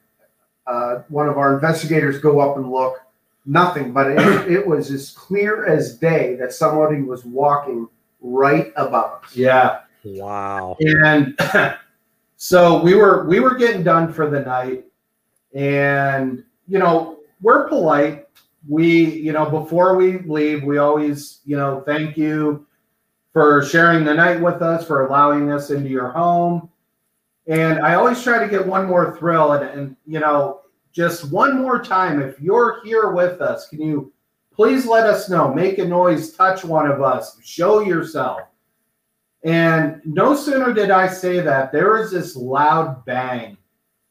[0.67, 2.99] uh, one of our investigators go up and look.
[3.45, 7.87] Nothing, but it, it was as clear as day that somebody was walking
[8.21, 9.35] right above us.
[9.35, 9.79] yeah.
[10.03, 10.75] Wow.
[10.79, 11.37] And
[12.43, 14.83] So we were we were getting done for the night,
[15.55, 18.27] and you know we're polite.
[18.67, 22.67] We you know before we leave, we always you know thank you
[23.31, 26.69] for sharing the night with us, for allowing us into your home.
[27.47, 31.61] And I always try to get one more thrill, and, and you know just one
[31.61, 34.11] more time, if you're here with us, can you
[34.53, 35.53] please let us know?
[35.53, 38.41] Make a noise, touch one of us, show yourself.
[39.43, 43.57] And no sooner did I say that, there was this loud bang.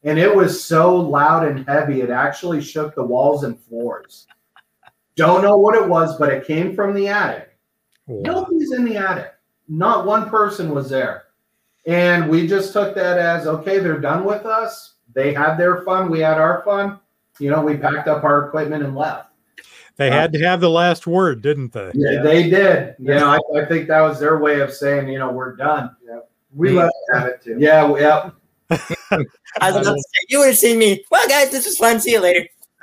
[0.05, 4.27] And it was so loud and heavy, it actually shook the walls and floors.
[5.17, 7.57] Don't know what it was, but it came from the attic.
[8.09, 9.33] Nobody's in the attic.
[9.69, 11.25] Not one person was there.
[11.87, 16.11] And we just took that as okay, they're done with us they had their fun.
[16.11, 16.99] We had our fun.
[17.39, 19.31] You know, we packed up our equipment and left.
[20.11, 21.91] They had to have the last word, didn't they?
[21.95, 22.23] Yeah, yeah.
[22.23, 22.95] they did.
[22.99, 25.95] You know, I, I, think that was their way of saying, you know, we're done.
[26.07, 26.21] Yeah.
[26.55, 26.83] We yeah.
[26.83, 27.57] left have it too.
[27.59, 28.31] Yeah, yeah.
[29.61, 31.05] I was about to say, you would have seen me.
[31.11, 32.01] Well, guys, this was fun.
[32.01, 32.49] See you later.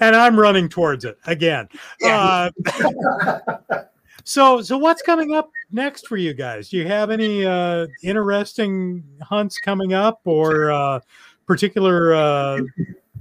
[0.00, 1.68] and I'm running towards it again.
[2.00, 2.50] Yeah.
[2.60, 3.82] Uh,
[4.24, 6.68] so, so what's coming up next for you guys?
[6.68, 11.00] Do you have any uh, interesting hunts coming up, or uh,
[11.46, 12.60] particular uh,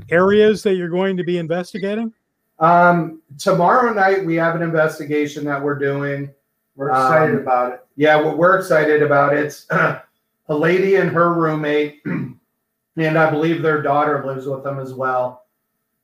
[0.09, 2.13] areas that you're going to be investigating?
[2.59, 6.29] Um, tomorrow night we have an investigation that we're doing.
[6.75, 7.85] We're excited um, about it.
[7.95, 9.45] Yeah, we're, we're excited about it.
[9.45, 10.03] It's a
[10.49, 12.39] lady and her roommate, and
[12.97, 15.45] I believe their daughter lives with them as well.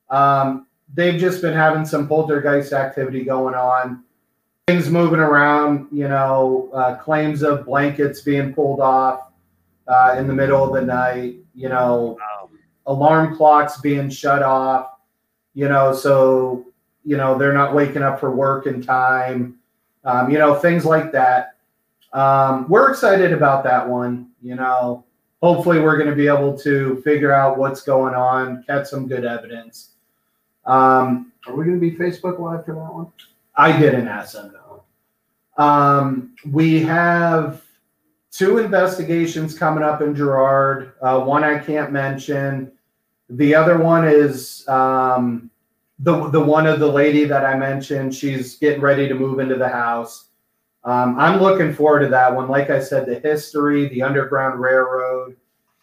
[0.10, 4.04] Um, they've just been having some poltergeist activity going on
[4.68, 9.32] things moving around, you know, uh, claims of blankets being pulled off
[9.88, 12.45] uh, in the middle of the night, you know, wow.
[12.88, 14.90] Alarm clocks being shut off,
[15.54, 16.66] you know, so,
[17.04, 19.58] you know, they're not waking up for work in time,
[20.04, 21.56] um, you know, things like that.
[22.14, 25.04] Um, we're excited about that one, you know.
[25.42, 29.26] Hopefully, we're going to be able to figure out what's going on, catch some good
[29.26, 29.92] evidence.
[30.66, 33.12] Um, Are we going to be Facebook Live for that one?
[33.56, 34.54] I didn't ask them.
[34.54, 35.64] No.
[35.64, 37.64] Um, we have
[38.32, 40.94] two investigations coming up in Girard.
[41.02, 42.72] Uh, one I can't mention.
[43.30, 45.50] The other one is um,
[46.00, 48.14] the the one of the lady that I mentioned.
[48.14, 50.30] She's getting ready to move into the house.
[50.84, 52.48] Um, I'm looking forward to that one.
[52.48, 55.36] Like I said, the history, the Underground Railroad.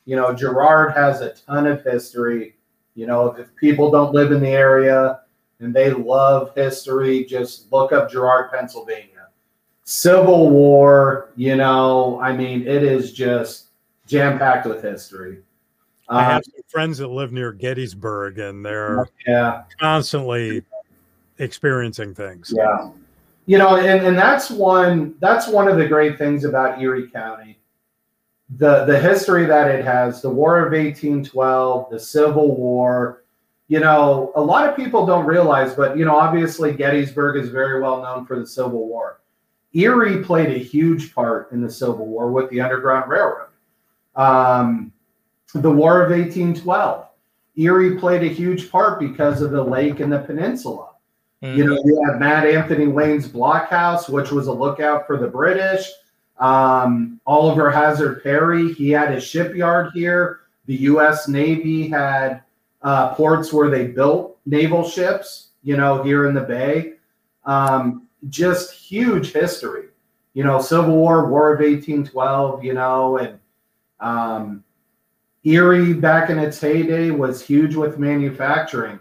[0.05, 2.57] You know, Girard has a ton of history.
[2.95, 5.21] You know, if people don't live in the area,
[5.63, 9.29] and they love history, just look up Girard, Pennsylvania.
[9.85, 13.69] Civil War, you know, I mean, it is just
[14.07, 15.39] jam packed with history.
[16.13, 20.63] I have um, some friends that live near Gettysburg, and they're yeah constantly
[21.39, 22.53] experiencing things.
[22.55, 22.91] Yeah,
[23.47, 27.59] you know, and, and that's one that's one of the great things about Erie County.
[28.57, 33.25] The the history that it has, the War of 1812, the Civil War,
[33.69, 37.81] you know, a lot of people don't realize, but you know, obviously Gettysburg is very
[37.81, 39.21] well known for the Civil War.
[39.73, 43.49] Erie played a huge part in the Civil War with the Underground Railroad.
[44.15, 44.93] Um,
[45.55, 47.07] the War of 1812.
[47.57, 50.91] Erie played a huge part because of the lake and the peninsula.
[51.43, 51.59] Mm-hmm.
[51.59, 55.87] You know, you have Mad Anthony Wayne's blockhouse, which was a lookout for the British.
[56.39, 60.41] Um, Oliver Hazard Perry, he had a shipyard here.
[60.67, 61.29] The U.S.
[61.29, 62.43] Navy had
[62.83, 66.95] uh, ports where they built naval ships, you know, here in the Bay.
[67.45, 69.87] Um, just huge history,
[70.35, 73.39] you know, Civil War, War of 1812, you know, and
[73.99, 74.65] um,
[75.45, 78.99] Erie back in its heyday was huge with manufacturing.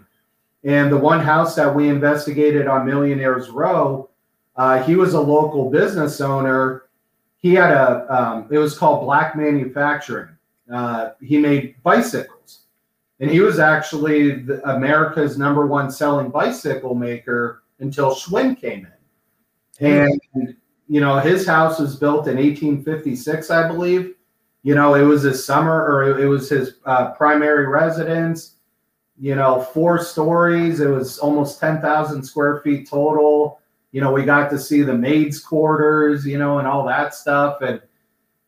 [0.64, 4.10] And the one house that we investigated on Millionaires Row,
[4.56, 6.84] uh, he was a local business owner.
[7.38, 10.36] He had a, um, it was called Black Manufacturing.
[10.72, 12.62] Uh, he made bicycles
[13.22, 18.88] and he was actually the, America's number one selling bicycle maker until Schwinn came
[19.80, 19.86] in.
[19.86, 20.56] And
[20.88, 24.16] you know, his house was built in 1856, I believe.
[24.62, 28.56] You know, it was his summer or it was his uh, primary residence.
[29.18, 30.80] You know, four stories.
[30.80, 33.60] It was almost 10,000 square feet total.
[33.92, 37.60] You know, we got to see the maids' quarters, you know, and all that stuff.
[37.60, 37.80] And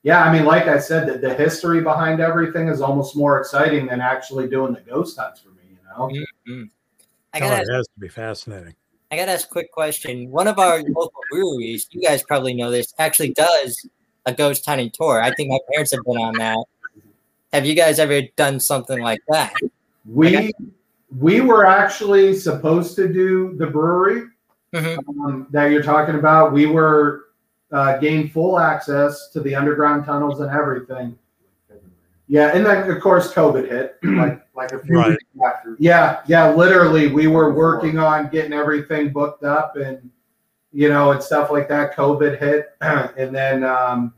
[0.03, 3.87] yeah, I mean, like I said, the, the history behind everything is almost more exciting
[3.87, 5.63] than actually doing the ghost hunts for me.
[5.71, 6.65] You know, mm-hmm.
[7.33, 8.75] I gotta oh, it has to be fascinating.
[9.11, 10.29] I got to ask a quick question.
[10.31, 13.89] One of our local breweries, you guys probably know this, actually does
[14.27, 15.21] a ghost hunting tour.
[15.23, 16.65] I think my parents have been on that.
[17.53, 19.55] Have you guys ever done something like that?
[20.11, 20.53] We
[21.19, 24.29] we were actually supposed to do the brewery
[24.73, 25.21] mm-hmm.
[25.21, 26.53] um, that you're talking about.
[26.53, 27.27] We were
[27.71, 31.17] uh, gained full access to the underground tunnels and everything.
[32.27, 33.99] Yeah, and then of course COVID hit.
[34.03, 35.11] like like a few Right.
[35.11, 35.77] weeks after.
[35.79, 40.11] Yeah, yeah, literally, we were working on getting everything booked up and
[40.75, 41.97] you know and stuff like that.
[41.97, 44.13] COVID hit, and then um,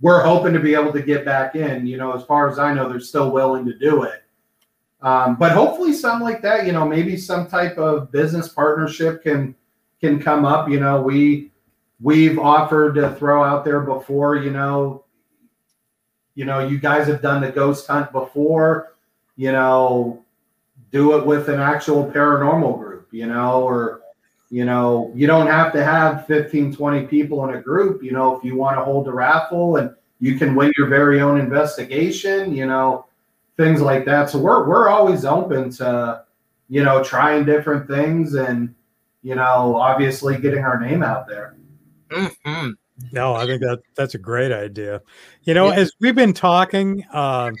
[0.00, 1.86] we're hoping to be able to get back in.
[1.86, 4.22] You know, as far as I know, they're still willing to do it.
[5.00, 6.66] Um, but hopefully, something like that.
[6.66, 9.54] You know, maybe some type of business partnership can
[10.00, 10.68] can come up.
[10.68, 11.50] You know, we
[12.00, 14.36] we've offered to throw out there before.
[14.36, 15.04] You know,
[16.34, 18.92] you know, you guys have done the ghost hunt before
[19.36, 20.24] you know,
[20.90, 24.01] do it with an actual paranormal group, you know, or,
[24.52, 28.36] you know, you don't have to have 15, 20 people in a group, you know,
[28.36, 29.90] if you want to hold a raffle and
[30.20, 33.06] you can win your very own investigation, you know,
[33.56, 34.28] things like that.
[34.28, 36.24] So we're, we're always open to,
[36.68, 38.74] you know, trying different things and,
[39.22, 41.56] you know, obviously getting our name out there.
[42.10, 42.74] Mhm.
[43.10, 45.00] No, I think that that's a great idea.
[45.44, 45.76] You know, Yeah.
[45.80, 47.54] as we've been talking, um,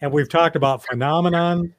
[0.00, 1.74] and we've talked about phenomenon,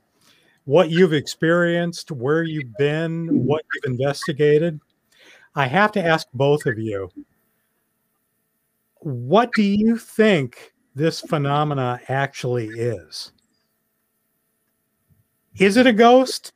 [0.68, 4.78] what you've experienced, where you've been, what you've investigated.
[5.55, 7.09] I have to ask both of you,
[8.99, 13.32] what do you think this phenomena actually is?
[15.57, 16.51] Is it a ghost?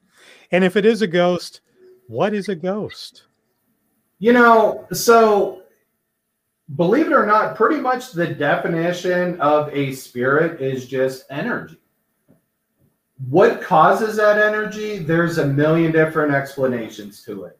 [0.52, 1.62] And if it is a ghost,
[2.08, 3.28] what is a ghost?
[4.20, 5.62] You know, so
[6.76, 11.81] believe it or not, pretty much the definition of a spirit is just energy.
[13.30, 14.98] What causes that energy?
[14.98, 17.58] There's a million different explanations to it.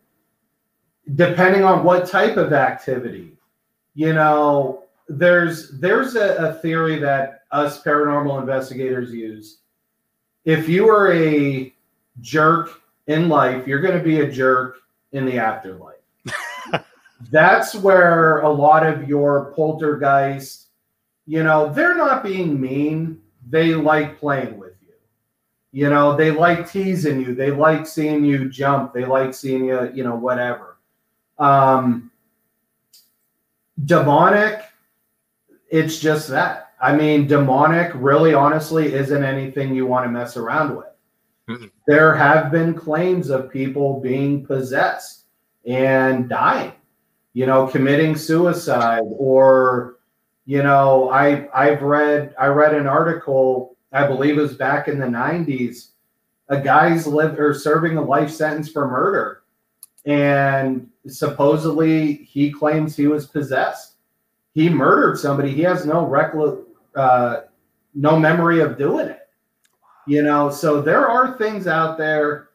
[1.16, 3.38] Depending on what type of activity.
[3.94, 9.60] You know, there's there's a, a theory that us paranormal investigators use.
[10.46, 11.74] If you are a
[12.22, 14.78] jerk in life, you're going to be a jerk
[15.12, 15.98] in the afterlife
[17.32, 20.68] that's where a lot of your poltergeist,
[21.26, 23.22] you know, they're not being mean.
[23.50, 24.61] They like playing with
[25.72, 25.90] you.
[25.90, 27.36] Know, they like teasing you.
[27.36, 28.94] They like seeing you jump.
[28.94, 30.78] They like seeing you, you know, whatever.
[31.40, 32.12] Um,
[33.86, 34.64] demonic,
[35.70, 36.74] it's just that.
[36.82, 40.88] I mean, demonic really honestly isn't anything you want to mess around with.
[41.48, 41.72] Mhm.
[41.88, 45.26] There have been claims of people being possessed
[45.66, 46.74] and dying
[47.34, 49.98] you know committing suicide or
[50.46, 55.00] you know i i've read i read an article i believe it was back in
[55.00, 55.92] the 90s
[56.52, 59.44] a guy's lived or serving a life sentence for murder.
[60.06, 63.96] And supposedly he claims he was possessed.
[64.54, 65.54] He murdered somebody.
[65.54, 66.60] He has no reckless
[66.94, 67.42] uh,
[67.96, 69.30] no memory of doing it.
[70.06, 72.50] You know so there are things out there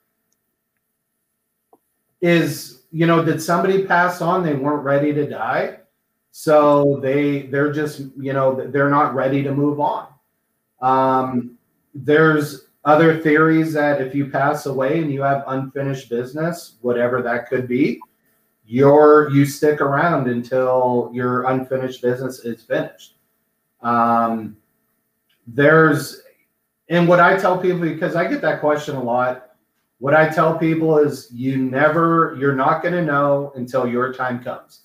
[2.21, 4.43] is you know did somebody pass on?
[4.43, 5.79] They weren't ready to die.
[6.33, 10.09] So they they're just you know they're not ready to move on
[10.81, 11.57] um,
[11.95, 17.49] there's other theories that if you pass away and you have unfinished business whatever that
[17.49, 18.01] could be
[18.65, 23.17] you're you stick around until your unfinished business is finished.
[23.81, 24.57] Um,
[25.47, 26.23] there's
[26.89, 29.47] and what i tell people because i get that question a lot
[29.99, 34.43] what I tell people is you never, you're not going to know until your time
[34.43, 34.83] comes,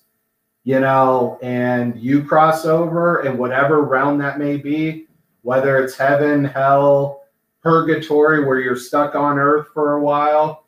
[0.64, 5.06] you know, and you cross over and whatever realm that may be,
[5.42, 7.24] whether it's heaven, hell,
[7.62, 10.66] purgatory, where you're stuck on earth for a while.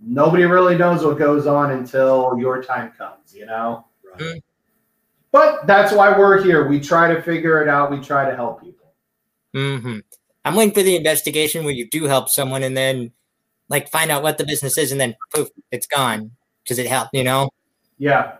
[0.00, 3.84] Nobody really knows what goes on until your time comes, you know?
[4.20, 4.42] Right.
[5.32, 6.68] But that's why we're here.
[6.68, 8.92] We try to figure it out, we try to help people.
[9.52, 9.98] hmm
[10.44, 13.12] I'm waiting for the investigation where you do help someone and then
[13.68, 16.30] like find out what the business is and then poof, it's gone
[16.64, 17.50] because it helped, you know?
[17.98, 18.36] Yeah.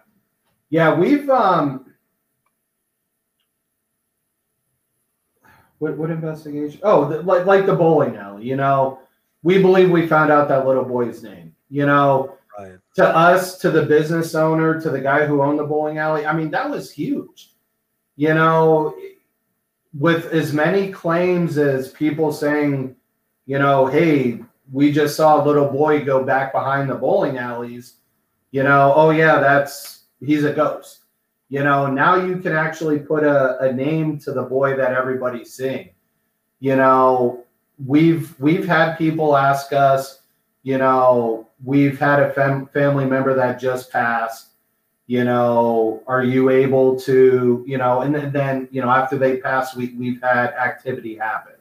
[0.70, 1.87] Yeah, we've um
[5.78, 6.80] what what investigation?
[6.82, 9.00] Oh, the, like like the bowling alley, you know.
[9.42, 11.54] We believe we found out that little boy's name.
[11.70, 12.78] You know, Right.
[12.96, 16.32] to us, to the business owner, to the guy who owned the bowling alley, I
[16.32, 17.52] mean, that was huge.
[18.16, 18.96] You know,
[19.96, 22.96] with as many claims as people saying,
[23.46, 24.40] you know, hey,
[24.72, 27.94] we just saw a little boy go back behind the bowling alleys,
[28.50, 30.97] you know, oh yeah, that's he's a ghost.
[31.50, 35.52] You know, now you can actually put a, a name to the boy that everybody's
[35.52, 35.90] seeing.
[36.60, 37.44] You know,
[37.86, 40.20] we've we've had people ask us,
[40.62, 44.46] you know, we've had a fam- family member that just passed.
[45.06, 49.38] You know are you able to you know and then, then you know after they
[49.38, 51.54] pass we, we've had activity happen.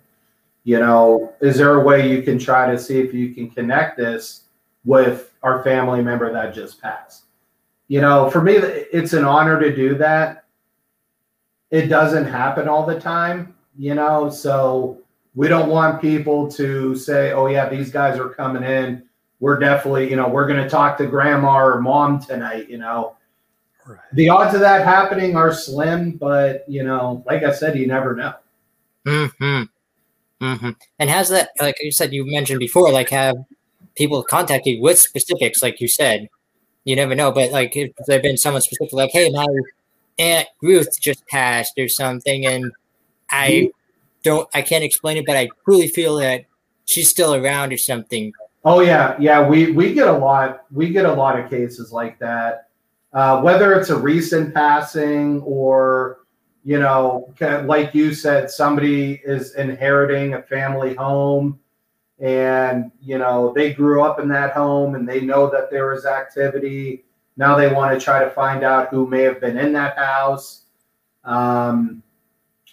[0.66, 3.96] You know is there a way you can try to see if you can connect
[3.96, 4.48] this
[4.84, 7.27] with our family member that just passed
[7.88, 10.46] you know, for me, it's an honor to do that.
[11.72, 15.02] It doesn't happen all the time, you know, so
[15.36, 19.04] we don't want people to say, oh, yeah, these guys are coming in.
[19.40, 23.16] We're definitely, you know, we're going to talk to grandma or mom tonight, you know.
[23.86, 24.00] Right.
[24.14, 28.16] The odds of that happening are slim, but, you know, like I said, you never
[28.16, 28.34] know.
[29.06, 29.64] Mm hmm
[30.46, 30.70] Mm hmm
[31.00, 33.36] And has that, like you said, you mentioned before, like have
[33.96, 36.28] people contact you with specifics, like you said,
[36.88, 37.32] you never know.
[37.32, 39.46] But like if there been someone specific, like, hey, my
[40.18, 42.72] aunt Ruth just passed or something, and
[43.30, 43.72] I
[44.24, 46.46] don't, I can't explain it, but I truly feel that
[46.86, 48.32] she's still around or something.
[48.64, 49.46] Oh yeah, yeah.
[49.46, 50.64] We we get a lot.
[50.72, 52.70] We get a lot of cases like that.
[53.12, 56.20] Uh, whether it's a recent passing or
[56.64, 57.34] you know,
[57.66, 61.60] like you said, somebody is inheriting a family home,
[62.20, 66.06] and you know they grew up in that home and they know that there was
[66.06, 67.06] activity.
[67.36, 70.64] Now they want to try to find out who may have been in that house.
[71.24, 72.02] Um,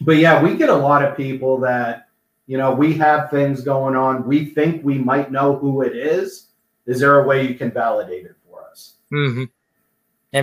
[0.01, 2.05] but yeah, we get a lot of people that
[2.47, 4.27] you know, we have things going on.
[4.27, 6.49] We think we might know who it is.
[6.87, 8.97] Is there a way you can validate it for us?
[9.13, 9.45] Mm-hmm.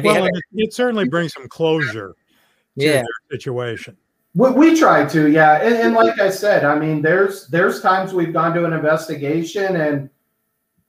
[0.03, 2.15] Well, it, it, certainly brings some closure
[2.79, 2.93] to yeah.
[2.93, 3.97] their situation.
[4.33, 5.61] We, we try to, yeah.
[5.61, 9.75] And, and like I said, I mean, there's there's times we've gone to an investigation
[9.75, 10.09] and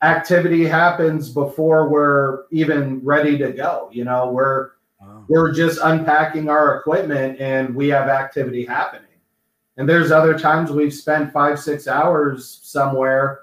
[0.02, 3.88] activity happens before we're even ready to go.
[3.92, 4.70] You know, we're
[5.00, 5.24] wow.
[5.28, 9.08] we're just unpacking our equipment and we have activity happening.
[9.76, 13.42] And there's other times we've spent five, six hours somewhere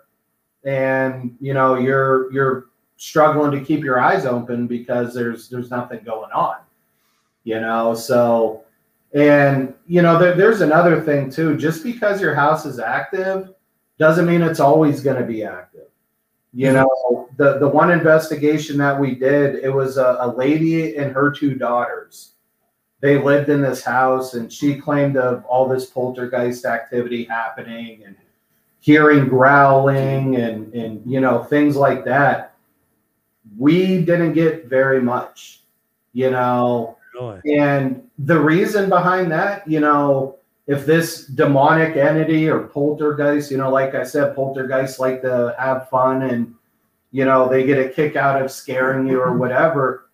[0.64, 2.66] and you know you're you're
[2.98, 6.58] struggling to keep your eyes open because there's there's nothing going on.
[7.44, 8.66] You know, so
[9.14, 11.58] and you know there, there's another thing too.
[11.58, 13.54] Just because your house is active
[13.98, 15.88] doesn't mean it's always going to be active.
[16.54, 21.12] You know, the the one investigation that we did, it was a, a lady and
[21.12, 22.34] her two daughters
[23.02, 28.16] they lived in this house and she claimed of all this poltergeist activity happening and
[28.80, 32.56] hearing growling and and you know things like that
[33.58, 35.64] we didn't get very much
[36.14, 37.58] you know really?
[37.58, 43.70] and the reason behind that you know if this demonic entity or poltergeist you know
[43.70, 46.54] like i said poltergeists like to have fun and
[47.12, 50.10] you know they get a kick out of scaring you or whatever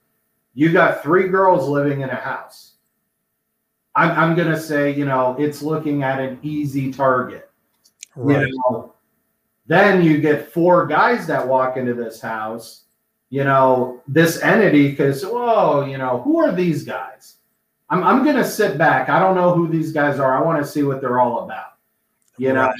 [0.54, 2.76] you got three girls living in a house
[3.96, 7.50] I'm, I'm going to say, you know, it's looking at an easy target.
[8.16, 8.48] Right.
[8.48, 8.94] You know,
[9.68, 12.84] then you get four guys that walk into this house,
[13.36, 17.36] you know, this entity, because, whoa, you know, who are these guys?
[17.90, 19.10] I'm, I'm going to sit back.
[19.10, 20.38] I don't know who these guys are.
[20.38, 21.74] I want to see what they're all about,
[22.38, 22.72] you know.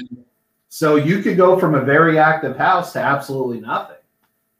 [0.70, 3.98] So you could go from a very active house to absolutely nothing,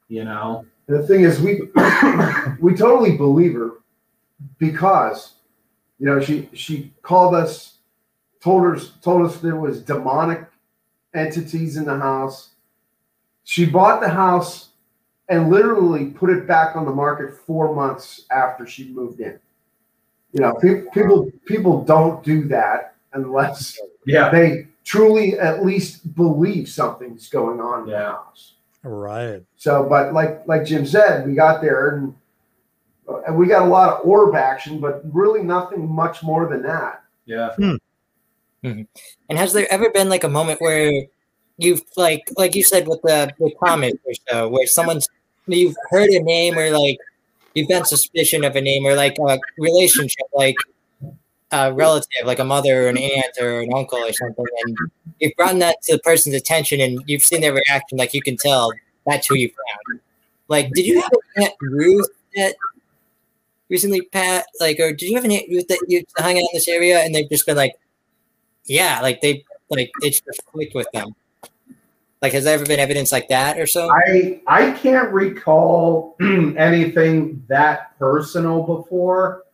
[0.08, 0.66] you know.
[0.86, 1.62] The thing is, we
[2.60, 3.78] we totally believe her
[4.58, 5.36] because
[5.98, 7.78] you know, she she called us,
[8.42, 10.44] told us told us there was demonic
[11.14, 12.50] entities in the house.
[13.44, 14.72] She bought the house
[15.28, 19.38] and literally put it back on the market four months after she moved in.
[20.32, 24.28] You know, pe- people people don't do that unless Yeah.
[24.30, 28.54] they truly at least believe something's going on in the house.
[28.82, 29.42] Right.
[29.56, 32.14] So, but like like Jim said, we got there and
[33.26, 37.02] and we got a lot of orb action, but really nothing much more than that.
[37.24, 37.54] Yeah.
[37.54, 37.74] Hmm.
[38.64, 38.82] Mm-hmm.
[39.28, 41.06] And has there ever been like a moment where
[41.58, 45.08] you've like like you said with the the Kinect or so where someone's
[45.46, 46.98] you've heard a name or like
[47.54, 50.56] you've been suspicion of a name or like a relationship like
[51.52, 54.76] a relative like a mother or an aunt or an uncle or something and
[55.20, 58.36] you've brought that to the person's attention and you've seen their reaction like you can
[58.36, 58.72] tell
[59.06, 60.00] that's who you found.
[60.48, 62.56] Like did you have an aunt ruth that
[63.68, 66.48] recently pat like or did you have an aunt ruth that you hung out in
[66.52, 67.74] this area and they've just been like
[68.66, 71.14] yeah like they like it's just clicked with them
[72.22, 77.44] like has there ever been evidence like that or so I I can't recall anything
[77.48, 79.44] that personal before.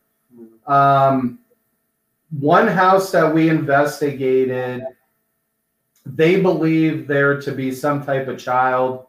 [0.67, 1.41] Um,
[2.39, 4.85] one house that we investigated,
[6.07, 9.07] they believe there to be some type of child.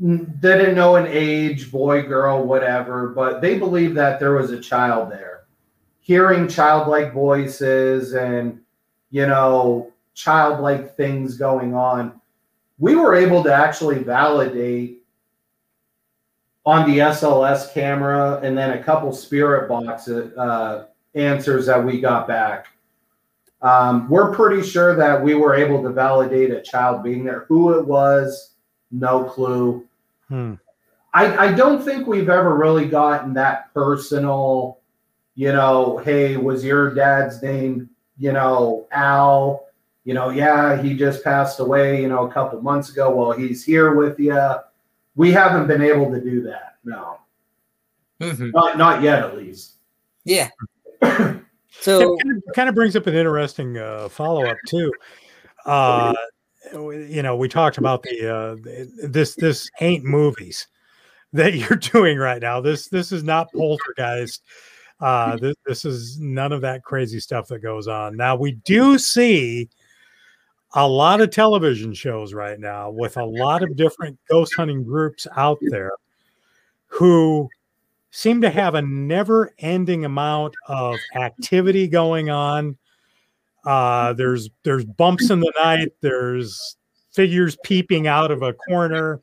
[0.00, 5.10] Didn't know an age, boy, girl, whatever, but they believe that there was a child
[5.10, 5.44] there.
[6.00, 8.60] Hearing childlike voices and,
[9.10, 12.20] you know, childlike things going on
[12.78, 15.02] we were able to actually validate
[16.64, 22.26] on the SLS camera and then a couple spirit box uh, answers that we got
[22.26, 22.66] back.
[23.62, 27.46] Um, we're pretty sure that we were able to validate a child being there.
[27.48, 28.54] Who it was,
[28.90, 29.86] no clue.
[30.28, 30.54] Hmm.
[31.14, 34.80] I, I don't think we've ever really gotten that personal,
[35.34, 37.88] you know, hey, was your dad's name,
[38.18, 39.65] you know, Al?
[40.06, 43.12] You know, yeah, he just passed away, you know, a couple months ago.
[43.12, 44.40] Well, he's here with you.
[45.16, 46.76] We haven't been able to do that.
[46.84, 47.18] No.
[48.20, 48.52] Mhm.
[48.52, 49.78] Not not yet at least.
[50.24, 50.50] Yeah.
[51.02, 54.92] so it kind of, kind of brings up an interesting uh, follow up too.
[55.64, 56.14] Uh,
[56.72, 58.56] you know, we talked about the uh,
[59.08, 60.68] this this ain't movies
[61.32, 62.60] that you're doing right now.
[62.60, 64.44] This this is not poltergeist.
[65.00, 68.16] Uh, this, this is none of that crazy stuff that goes on.
[68.16, 69.68] Now we do see
[70.74, 75.26] a lot of television shows right now with a lot of different ghost hunting groups
[75.36, 75.92] out there
[76.86, 77.48] who
[78.10, 82.76] seem to have a never ending amount of activity going on.
[83.64, 85.92] Uh, there's there's bumps in the night.
[86.00, 86.76] There's
[87.12, 89.20] figures peeping out of a corner.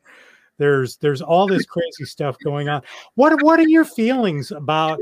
[0.58, 2.82] There's there's all this crazy stuff going on.
[3.14, 5.00] What what are your feelings about?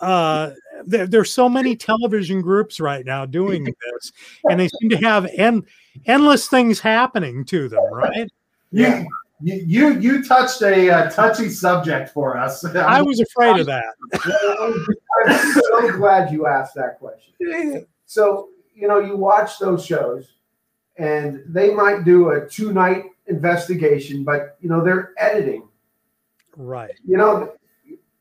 [0.00, 0.50] Uh,
[0.86, 4.12] there, there's so many television groups right now doing this,
[4.48, 5.64] and they seem to have en-
[6.06, 7.84] endless things happening to them.
[7.92, 8.30] Right?
[8.76, 9.06] You
[9.40, 12.64] you you, you touched a uh, touchy subject for us.
[12.74, 13.94] I was afraid of that.
[15.26, 17.86] I'm so glad you asked that question.
[18.06, 20.34] So, you know, you watch those shows
[20.96, 25.68] and they might do a two night investigation, but, you know, they're editing.
[26.56, 26.92] Right.
[27.06, 27.52] You know,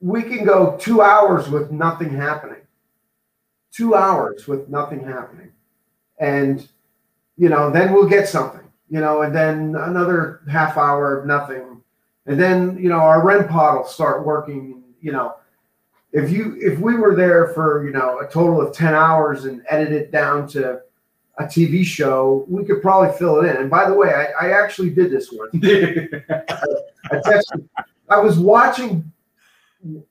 [0.04, 2.60] we can go two hours with nothing happening.
[3.72, 5.54] Two hours with nothing happening.
[6.20, 6.68] And,
[7.38, 11.82] you know, then we'll get something, you know, and then another half hour of nothing.
[12.26, 15.36] And then, you know, our REM pod will start working, you know.
[16.12, 19.64] If you if we were there for, you know, a total of 10 hours and
[19.70, 20.82] edit it down to
[21.40, 23.56] a TV show, we could probably fill it in.
[23.56, 25.50] And by the way, I, I actually did this once.
[25.56, 27.68] I, texted,
[28.10, 29.12] I was watching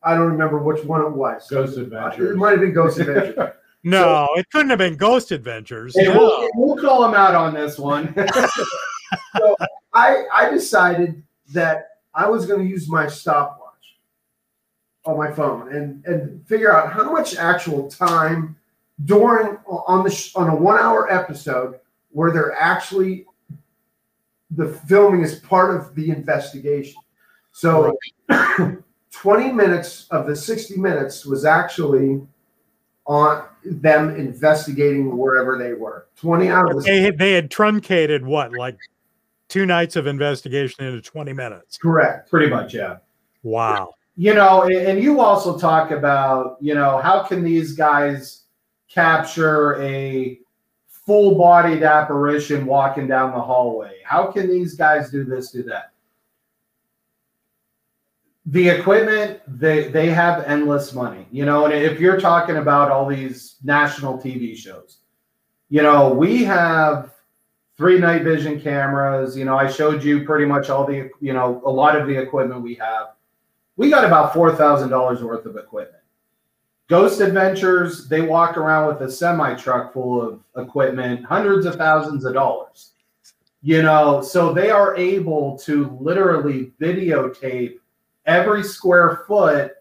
[0.03, 1.49] I don't remember which one it was.
[1.49, 2.33] Ghost Adventures.
[2.33, 3.51] It might have been Ghost Adventures.
[3.85, 5.97] No, it couldn't have been Ghost Adventures.
[5.97, 6.17] No.
[6.17, 8.15] we'll, we'll call him out on this one.
[9.37, 9.57] so
[9.93, 11.21] I I decided
[11.53, 13.97] that I was going to use my stopwatch
[15.05, 18.57] on my phone and and figure out how much actual time
[19.05, 23.27] during on the sh- on a one hour episode where they're actually
[24.53, 27.01] the filming is part of the investigation.
[27.53, 27.97] So
[29.13, 32.21] 20 minutes of the 60 minutes was actually
[33.07, 36.07] on them investigating wherever they were.
[36.17, 38.77] 20 out of the They had, they had truncated what, like
[39.49, 41.77] two nights of investigation into 20 minutes.
[41.77, 42.31] correct.
[42.31, 42.97] Pretty much, yeah.
[43.43, 43.95] Wow.
[44.17, 48.43] You know, and, and you also talk about, you know, how can these guys
[48.89, 50.39] capture a
[50.89, 53.99] full bodied apparition walking down the hallway?
[54.05, 55.92] How can these guys do this, do that?
[58.47, 63.07] The equipment, they they have endless money, you know, and if you're talking about all
[63.07, 64.99] these national TV shows,
[65.69, 67.13] you know, we have
[67.77, 69.37] three night vision cameras.
[69.37, 72.17] You know, I showed you pretty much all the, you know, a lot of the
[72.17, 73.15] equipment we have.
[73.77, 76.03] We got about four thousand dollars worth of equipment.
[76.89, 82.25] Ghost Adventures, they walk around with a semi truck full of equipment, hundreds of thousands
[82.25, 82.91] of dollars.
[83.63, 87.79] You know, so they are able to literally videotape
[88.27, 89.73] every square foot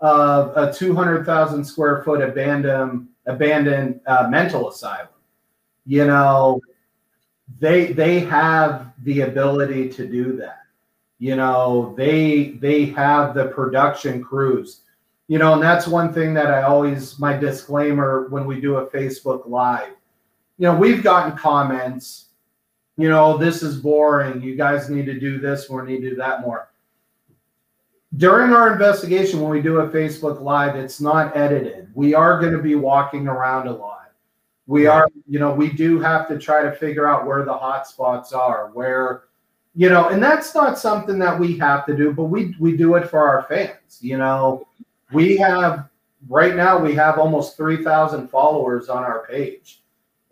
[0.00, 5.08] of a 200,000 square foot abandoned abandoned uh, mental asylum.
[5.84, 6.60] You know,
[7.58, 10.60] they they have the ability to do that.
[11.18, 14.82] You know, they they have the production crews.
[15.28, 18.86] You know, and that's one thing that I always my disclaimer when we do a
[18.86, 19.94] Facebook live.
[20.58, 22.26] You know, we've gotten comments,
[22.96, 24.40] you know, this is boring.
[24.40, 26.68] You guys need to do this more, need to do that more
[28.16, 31.88] during our investigation when we do a facebook live it's not edited.
[31.94, 34.12] We are going to be walking around a lot.
[34.66, 37.86] We are you know we do have to try to figure out where the hot
[37.86, 39.24] spots are where
[39.74, 42.94] you know and that's not something that we have to do but we we do
[42.94, 44.66] it for our fans you know?
[45.12, 45.88] We have
[46.28, 49.82] right now we have almost 3000 followers on our page.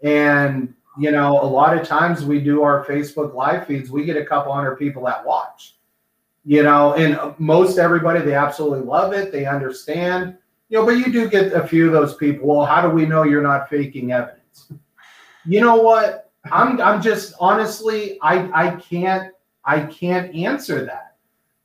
[0.02, 4.16] And you know a lot of times we do our facebook live feeds we get
[4.16, 5.74] a couple hundred people that watch
[6.44, 10.36] you know and most everybody they absolutely love it they understand.
[10.68, 13.06] You know but you do get a few of those people well how do we
[13.06, 14.72] know you're not faking evidence?
[15.46, 16.30] You know what?
[16.52, 19.32] I'm i'm just honestly i i can't
[19.64, 21.16] i can't answer that.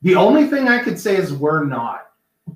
[0.02, 2.06] The only thing i could say is we're not.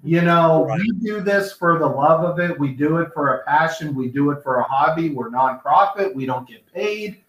[0.03, 0.81] You know Right.
[0.81, 2.59] we do this for the love of it.
[2.59, 3.95] We do it for a passion.
[3.95, 5.11] We do it for a hobby.
[5.11, 6.15] We're nonprofit.
[6.15, 7.24] We don't get paid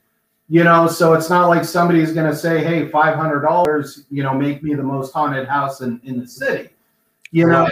[0.48, 4.22] You know, so it's not like somebody's going to say, "Hey, five hundred dollars, you
[4.22, 6.70] know, make me the most haunted house in in the city."
[7.32, 7.68] You know.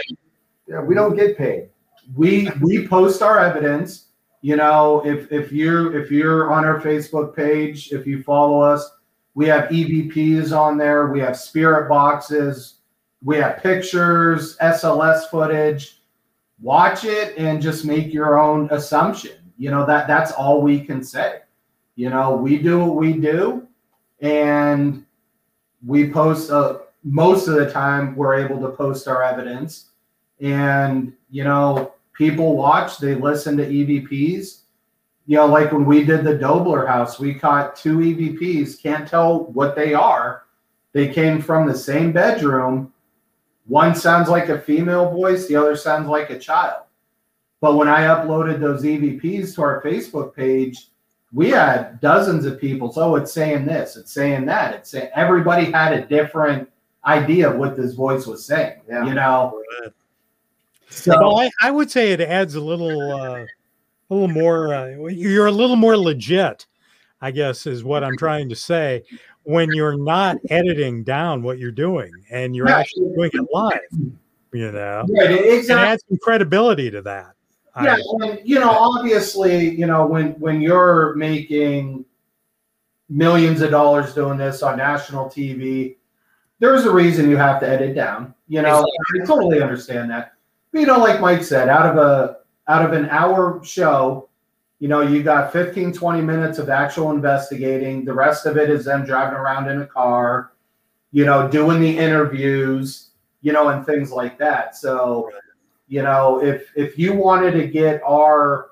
[0.66, 1.68] Yeah, we don't get paid.
[2.16, 4.06] we we post our evidence.
[4.40, 8.90] You know if if you're if you're on our facebook page if you follow us
[9.34, 11.08] we have evps on there.
[11.08, 12.74] We have spirit boxes.
[13.22, 16.02] We have pictures sls footage.
[16.60, 19.32] Watch it and just make your own assumption.
[19.58, 21.40] You know that that's all we can say
[21.96, 23.66] you know we do what we do
[24.20, 25.04] and
[25.86, 29.90] we post uh, most of the time we're able to post our evidence.
[30.40, 34.60] And you know people watch they listen to evps
[35.26, 39.44] you know like when we did the dobler house we caught two evps can't tell
[39.46, 40.42] what they are.
[40.92, 42.92] They came from the same bedroom.
[43.66, 46.82] One sounds like a female voice the other sounds like a child.
[47.60, 50.88] But when i uploaded those evps to our facebook page
[51.34, 55.70] we had dozens of people so it's saying this it's saying that it's saying everybody
[55.70, 56.68] had a different
[57.04, 59.04] idea of what this voice was saying Yeah.
[59.06, 59.60] you know
[60.88, 63.46] so Well, I, I would say it adds a little, uh, a
[64.14, 64.72] little more.
[64.74, 66.66] Uh, you're a little more legit,
[67.20, 69.02] I guess, is what I'm trying to say.
[69.42, 72.78] When you're not editing down what you're doing and you're Yeah.
[72.78, 73.80] actually doing it live,
[74.52, 77.33] you know, right it adds some credibility to that.
[77.74, 82.04] I- yeah and, you know obviously you know when when you're making
[83.08, 85.96] millions of dollars doing this on national tv
[86.58, 90.34] there's a reason you have to edit down you know i totally understand that.
[90.72, 92.38] But you know like mike said out of a
[92.68, 94.28] out of an hour show
[94.78, 98.84] you know you got 15 20 minutes of actual investigating the rest of it is
[98.84, 100.52] them driving around in a car
[101.12, 103.10] you know doing the interviews
[103.44, 104.74] you know and things like that.
[104.74, 105.30] So
[105.94, 108.70] you know if if you wanted to get our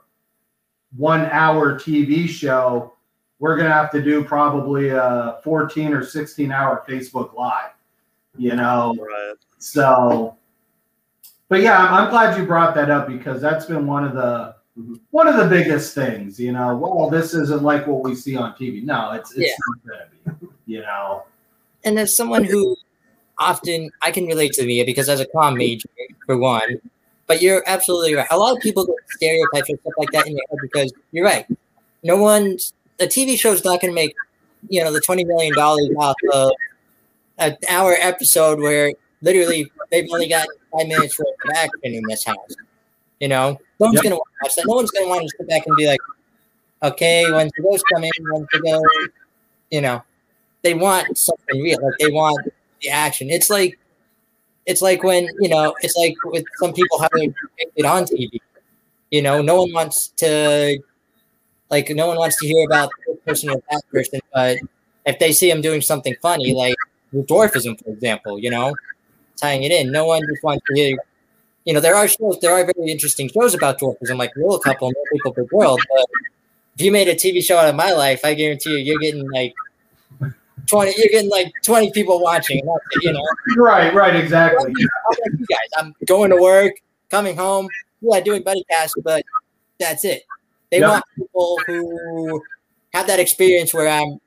[0.96, 2.92] one hour tv show
[3.38, 7.70] we're gonna have to do probably a 14 or 16 hour facebook live
[8.36, 8.96] you know?
[8.98, 9.34] Right.
[9.58, 10.36] so
[11.48, 14.56] but yeah i'm, I'm glad you brought that up because that's been one of the
[14.76, 14.94] mm-hmm.
[15.12, 16.76] one of the biggest things you know?
[16.76, 19.96] Well this isn't like what we see on tv no it's it's not
[20.26, 21.22] gonna be you know?
[21.84, 22.76] And as someone who
[23.38, 25.88] often I can relate to the media because as a comm major
[26.26, 26.80] for one,
[27.32, 28.26] but you're absolutely right.
[28.30, 31.24] A lot of people get stereotypes and stuff like that in your head because you're
[31.24, 31.46] right.
[32.02, 34.14] No one's a TV show's not going to make
[34.68, 36.52] you know the twenty million dollars off of
[37.38, 38.92] an hour episode where
[39.22, 42.54] literally they've only got five minutes worth of action in this house.
[43.18, 44.02] You know, no one's Yep.
[44.04, 44.66] going to watch that.
[44.66, 46.00] No one's going to want to sit back and be like,
[46.82, 48.10] okay, when's the ghost coming?
[48.20, 48.82] When's the go?
[49.70, 50.02] You know,
[50.60, 51.78] they want something real.
[51.82, 52.52] Like they want
[52.82, 53.30] the action.
[53.30, 53.78] It's like
[54.66, 57.34] it's like when you know it's like with some people having
[57.76, 58.38] they're on TV.
[59.10, 60.78] You know, no one wants to
[61.70, 64.58] like no one wants to hear about this person or that person, but
[65.06, 66.76] if they see him doing something funny, like
[67.14, 68.74] dwarfism, for example, you know,
[69.36, 70.96] tying it in, no one just wants to hear.
[71.64, 74.90] You know, there are shows, there are very interesting shows about dwarfism, like Real Couple,
[74.90, 75.80] No People Big World.
[75.94, 76.06] But
[76.74, 79.30] if you made a TV show out of my life, I guarantee you, you're getting
[79.30, 79.54] like
[80.66, 80.92] twenty.
[80.96, 82.60] You're getting like twenty people watching.
[82.60, 83.24] and that's it, You know,
[83.62, 84.76] right right exactly I'm like
[85.38, 85.68] you guys.
[85.78, 86.74] I'm going to work,
[87.10, 87.68] coming home,
[88.00, 89.24] yeah, doing buddy cast, but
[89.78, 90.22] that's it.
[90.70, 90.88] They Yeah.
[90.90, 92.42] want people who
[92.94, 94.18] have that experience where I'm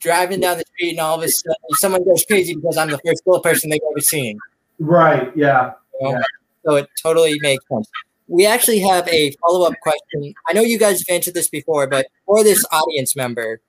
[0.00, 2.98] driving down the street and all of a sudden someone goes crazy because I'm the
[3.04, 4.38] first little person they've ever seen.
[4.78, 6.18] right yeah you know?
[6.18, 6.22] Yeah.
[6.64, 7.86] So it totally makes sense.
[8.26, 10.32] We actually have a follow up question.
[10.48, 13.60] I know you guys have answered this before, but for this audience member,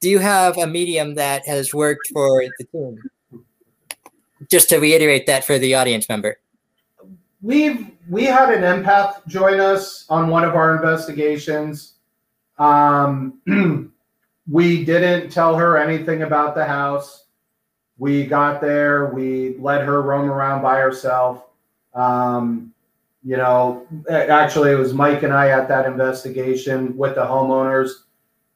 [0.00, 3.02] do you have a medium that has worked for the team?
[4.50, 6.38] Just to reiterate that for the audience member.
[7.42, 11.94] we've we had an empath join us on one of our investigations.
[12.58, 13.40] Um,
[14.50, 17.26] we didn't tell her anything about the house.
[17.98, 19.06] We got there.
[19.06, 21.44] We let her roam around by herself.
[21.94, 22.72] Um,
[23.22, 27.90] you know actually it was mike and i at that investigation with the homeowners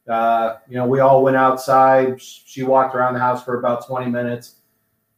[0.07, 2.21] uh, you know we all went outside.
[2.21, 4.55] She walked around the house for about 20 minutes.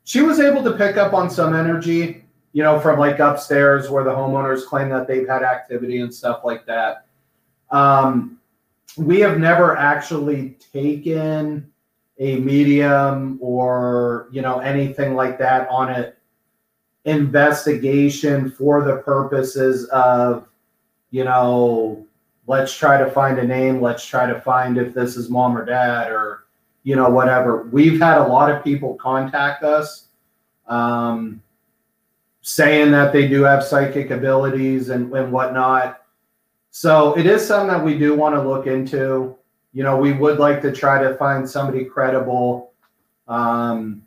[0.03, 2.23] She was able to pick up on some energy
[2.57, 6.41] you know, from like upstairs where the homeowners claim that they've had activity and stuff
[6.43, 7.05] like that.
[7.69, 8.39] Um,
[8.97, 11.71] we have never actually taken
[12.17, 16.13] a medium or you know anything like that on an
[17.05, 20.47] investigation for the purposes of
[21.11, 22.07] you know
[22.47, 25.65] let's try to find a name let's try to find if this is mom or
[25.65, 26.45] dad or
[26.83, 30.07] you know whatever we've had a lot of people contact us
[30.67, 31.41] um,
[32.47, 36.01] saying that they do have psychic abilities and, and whatnot.
[36.71, 39.35] So it is something that we do want to look into.
[39.73, 42.71] you know, we would like to try to find somebody credible,
[43.27, 44.01] um,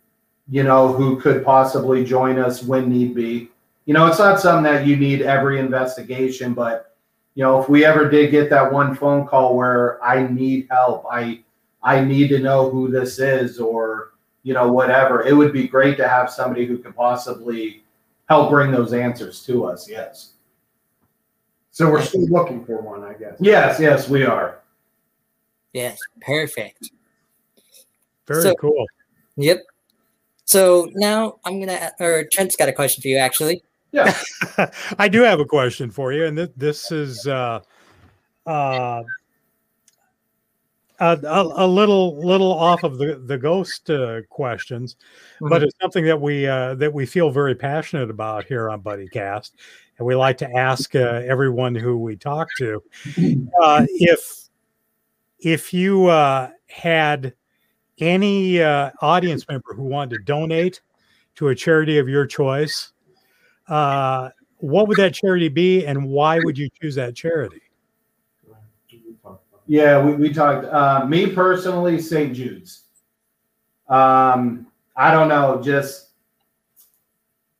[0.49, 3.51] you know, who could possibly join us when need be.
[3.85, 6.90] You know, it's not something that you need every investigation, but
[7.35, 11.07] you know, if we ever did get that one phone call where I need help,
[11.11, 11.41] I
[11.83, 14.13] I need to know who this is or
[14.43, 17.83] you know whatever, it would be great to have somebody who could possibly
[18.29, 19.89] help bring those answers to us.
[19.89, 20.33] Yes.
[21.73, 23.37] So we're still looking for one, I guess.
[23.41, 24.59] Yes, yes, we are.
[25.73, 26.91] Yes, perfect.
[28.27, 28.87] Very So- cool.
[29.37, 29.63] Yep.
[30.45, 33.63] So now I'm gonna, or Trent's got a question for you actually.
[33.93, 34.17] Yeah.
[34.99, 37.61] I do have a question for you, and th- this is uh,
[38.47, 39.03] uh,
[41.01, 44.97] a, a, a little little off of the the ghost uh, questions,
[45.41, 49.09] but it's something that we uh, that we feel very passionate about here on Buddy
[49.09, 49.57] Cast,
[49.99, 52.83] and we like to ask uh, everyone who we talk to
[53.63, 54.49] uh, if
[55.41, 57.35] if you uh, had
[57.99, 60.81] any uh, audience member who wanted to donate
[61.37, 62.93] to a charity of your choice,
[63.71, 67.63] uh, what would that charity be, and why would you choose that charity?
[69.67, 70.67] Yeah, we, we talked.
[70.67, 72.35] Uh, me personally, St.
[72.35, 72.83] Jude's.
[73.89, 74.67] Um,
[74.97, 76.11] I don't know, just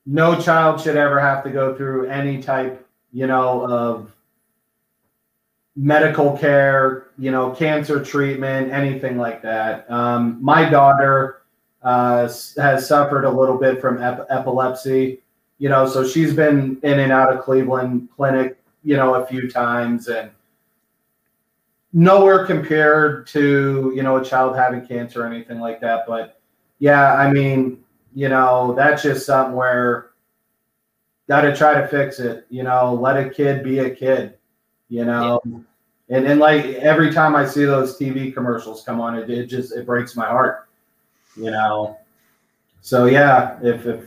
[0.07, 4.13] no child should ever have to go through any type, you know, of
[5.77, 9.91] medical care, you know, cancer treatment, anything like that.
[9.91, 11.43] Um, my daughter
[11.83, 12.29] uh,
[12.59, 15.21] has suffered a little bit from ep- epilepsy,
[15.61, 19.49] you know, so she's been in and out of Cleveland Clinic, you know, a few
[19.49, 20.33] times and
[21.93, 26.05] nowhere compared to you know a child having cancer or anything like that.
[26.07, 26.41] But
[26.81, 27.79] yeah i mean
[28.15, 30.11] you know that's just something where
[31.29, 34.35] got to try to fix it you know let a kid be a kid
[34.89, 35.41] you know?
[36.09, 39.77] And and like every time i see those tv commercials come on it, it just
[39.77, 40.69] it breaks my heart
[41.37, 41.97] you know?
[42.81, 44.07] So yeah if if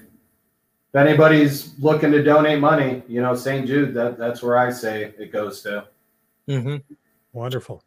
[0.93, 5.13] if anybody's looking to donate money you know st jude that that's where i say
[5.17, 5.85] it goes to
[6.47, 6.77] hmm
[7.33, 7.83] Wonderful.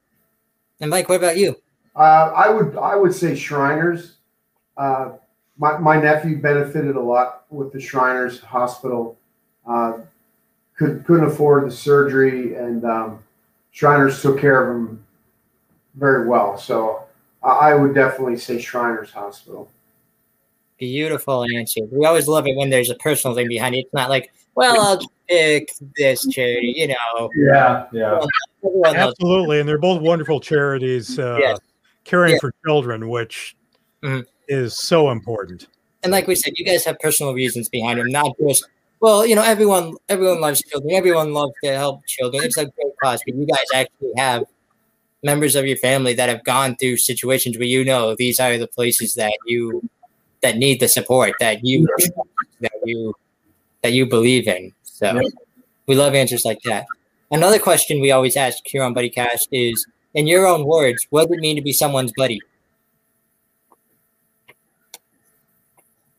[0.81, 1.57] And Mike, what about you?
[1.95, 4.17] Uh, I would I would say Shriners.
[4.77, 5.13] Uh,
[5.57, 9.17] my my nephew benefited a lot with the Shriners Hospital.
[9.67, 10.01] Uh,
[10.77, 13.21] could couldn't afford the surgery, and um,
[13.71, 15.07] Shriners took care of him
[15.95, 16.59] very well.
[16.59, 17.05] So
[17.43, 19.71] I I would definitely say Shriners Hospital.
[20.79, 21.81] Beautiful answer.
[21.91, 23.79] We always love it when there's a personal thing behind it.
[23.79, 26.75] It's not like, well, I'll pick this charity.
[26.77, 28.21] You know, yeah yeah.
[28.85, 31.59] Absolutely, and they're both wonderful charities uh, Yes.
[32.05, 32.41] caring Yeah.
[32.41, 33.57] for children, which
[34.03, 34.25] Mhm.
[34.49, 35.67] is so important.
[36.03, 38.65] And like we said, you guys have personal reasons behind them, not just
[39.01, 40.95] well, you know, everyone everyone loves children.
[40.95, 42.45] Everyone loves to help children.
[42.45, 44.45] It's a great cause, but you guys actually have
[45.23, 48.67] members of your family that have gone through situations where you know these are the
[48.69, 49.83] places that you
[50.43, 51.87] that need the support that you
[52.61, 53.15] that you
[53.83, 54.73] that you believe in.
[54.83, 55.21] So
[55.87, 56.87] we love answers like that.
[57.31, 61.29] Another question we always ask here on Buddy BuddyCast is, in your own words, what
[61.29, 62.41] does it mean to be someone's buddy?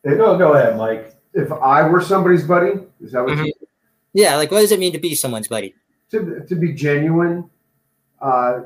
[0.04, 3.52] go go ahead mike If I were somebody's buddy, is that what you
[4.14, 5.74] Yeah, like what does it mean to be someone's buddy?
[6.10, 7.50] to, to be genuine
[8.20, 8.60] uh,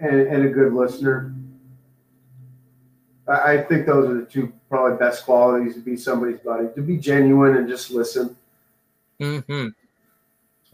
[0.00, 1.34] and, and a good listener.
[3.28, 6.68] I, I think those are the two probably best qualities to be somebody's buddy.
[6.74, 8.36] To be genuine and just listen.
[9.20, 9.68] hmm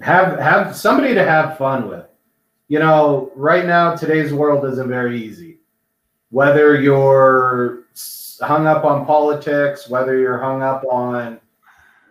[0.00, 2.06] have have somebody to have fun with.
[2.68, 5.58] You know right now today's world isn't very easy.
[6.30, 7.84] Whether you're
[8.40, 11.38] hung up on politics whether you're hung up on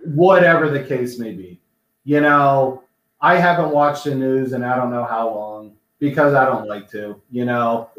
[0.05, 1.59] whatever the case may be.
[2.05, 2.83] You know
[3.23, 6.87] i haven't watched the news and i don't know how long because i don't like
[6.91, 7.89] to you know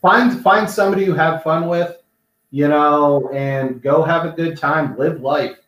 [0.00, 2.02] find find somebody you have fun with
[2.50, 5.58] you know and go have a good time live life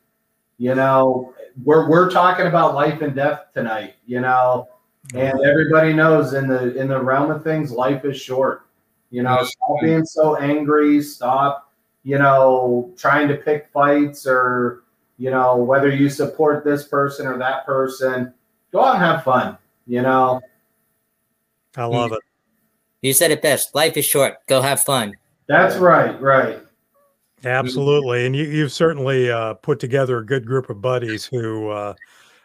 [0.59, 1.35] you know
[1.65, 4.69] we're we're talking about life and death tonight, you know,
[5.15, 8.67] and everybody knows in the in the realm of things, life is short.
[9.11, 11.03] You know, stop being so angry.
[11.03, 11.73] Stop,
[12.05, 14.85] you know, trying to pick fights or
[15.19, 18.33] you know whether you support this person or that person.
[18.73, 19.59] Go out and have fun.
[19.87, 20.41] You know,
[21.77, 22.21] I love it.
[23.03, 23.75] You said it best.
[23.75, 24.47] Life is short.
[24.47, 25.17] Go have fun.
[25.47, 26.61] that's right, right.
[27.45, 31.95] Absolutely, and you, you've certainly uh, put together a good group of buddies who uh,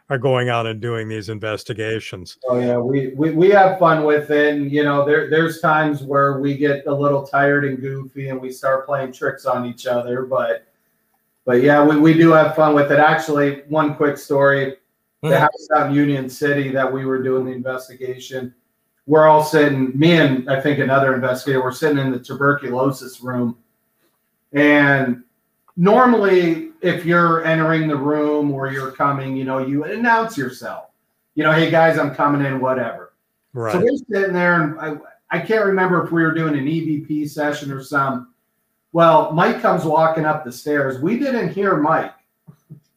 [0.09, 2.37] are going out and doing these investigations.
[2.47, 4.53] Oh yeah, we, we we have fun with it.
[4.53, 8.39] And, you know, there there's times where we get a little tired and goofy, and
[8.39, 10.25] we start playing tricks on each other.
[10.25, 10.65] But
[11.45, 12.99] but yeah, we, we do have fun with it.
[12.99, 14.77] Actually, one quick story:
[15.21, 15.39] the Mhm.
[15.39, 18.55] house out in Union City that we were doing the investigation.
[19.07, 23.57] We're all sitting, me and I think another investigator, we're sitting in the tuberculosis room.
[24.53, 25.23] And
[25.77, 30.89] normally, if you're entering the room or you're coming, you know, you announce yourself.
[31.35, 33.13] You know, hey guys, I'm coming in, whatever.
[33.53, 33.73] Right.
[33.73, 34.95] So we're sitting there, and I,
[35.29, 38.33] I can't remember if we were doing an EVP session or some.
[38.91, 40.99] Well, Mike comes walking up the stairs.
[40.99, 42.13] We didn't hear Mike,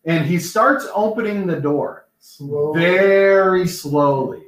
[0.04, 2.72] and he starts opening the door Slow.
[2.72, 4.44] very slowly.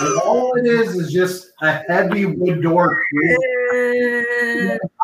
[0.00, 3.02] And all it is is just a heavy wood door.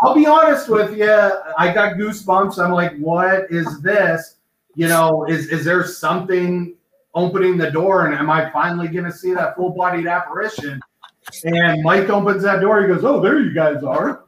[0.03, 1.11] I'll be honest with you.
[1.59, 2.63] I got goosebumps.
[2.63, 4.37] I'm like, what is this?
[4.75, 6.75] You know, is is there something
[7.15, 8.07] opening the door?
[8.07, 10.81] And am I finally going to see that full bodied apparition?
[11.45, 12.83] And Mike opens that door.
[12.83, 14.25] He goes, "Oh, there you guys are."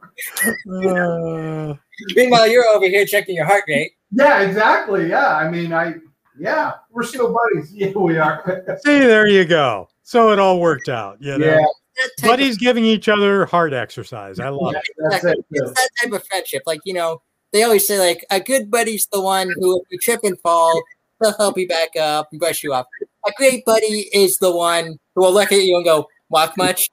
[0.69, 1.75] Uh,
[2.15, 3.93] Meanwhile, you're over here checking your heart rate.
[4.11, 5.07] Yeah, exactly.
[5.07, 5.95] Yeah, I mean, I
[6.39, 7.73] yeah, We're still buddies.
[7.73, 8.63] yeah, we are.
[8.83, 9.89] see, there you go.
[10.09, 11.17] So it all worked out.
[11.19, 11.45] You know?
[11.45, 11.65] Yeah, That
[12.01, 14.39] type of- Buddies giving each other heart exercise.
[14.39, 14.81] I love it.
[15.11, 15.37] that's it.
[15.51, 16.63] it's that type of friendship.
[16.65, 17.21] Like, you know,
[17.53, 20.81] they always say, like, a good buddy's the one who, if you trip and fall,
[21.21, 22.87] they'll help you back up and brush you off.
[23.27, 26.89] A great buddy is the one who will look at you and go, walk much?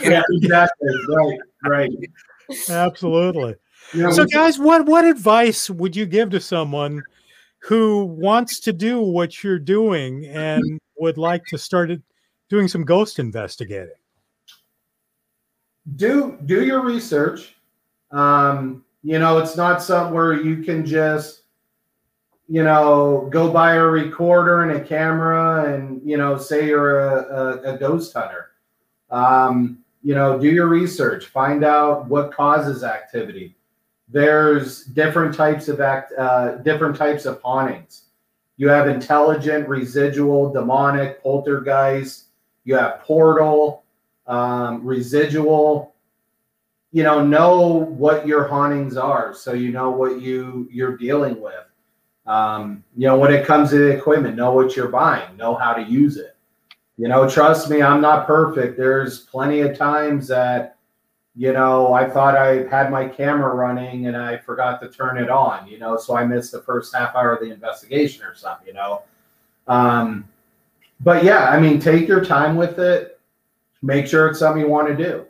[0.00, 0.88] Yeah, exactly.
[1.14, 1.90] Right, right.
[2.70, 3.54] Absolutely.
[3.92, 7.02] You know, So, guys, what what advice would you give to someone
[7.60, 12.02] who wants to do what you're doing and would like to start it-
[12.48, 13.94] doing some ghost investigating?
[15.94, 17.54] do do your research.
[18.10, 21.42] Um, you know, it's not something where you can just,
[22.48, 27.14] you know, go buy a recorder and a camera and you know say you're a,
[27.14, 28.50] a, a ghost hunter.
[29.10, 31.26] Um, you know, do your research.
[31.26, 33.56] Find out what causes activity.
[34.08, 38.02] There's different types of act, uh, different types of hauntings.
[38.56, 42.25] You have intelligent, residual, demonic, poltergeist.
[42.66, 43.84] You have portal
[44.26, 45.94] um, residual.
[46.92, 51.64] You know know what your hauntings are so you know what you you're dealing with.
[52.26, 55.72] Um, you know when it comes to the equipment know what you're buying know how
[55.72, 56.36] to use it.
[56.96, 58.76] You know trust me i'm not perfect.
[58.76, 60.76] There's plenty of times that
[61.36, 65.28] you know i thought i had my camera running and i forgot to turn it
[65.28, 68.66] on you know so i missed the first half hour of the investigation or something
[68.66, 69.02] you know?
[69.68, 70.26] Um,
[71.00, 73.16] but yeah i mean take your time with it
[73.82, 75.24] make sure it's something you want to do.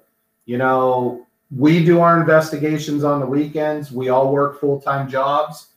[0.47, 3.93] You know, we do our investigations on the weekends.
[3.93, 5.69] We all work full time jobs.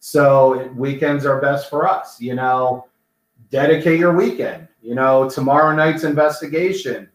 [0.00, 2.20] So weekends are best for us.
[2.20, 2.86] You know,
[3.50, 4.68] dedicate your weekend.
[4.82, 7.08] You know, tomorrow night's investigation,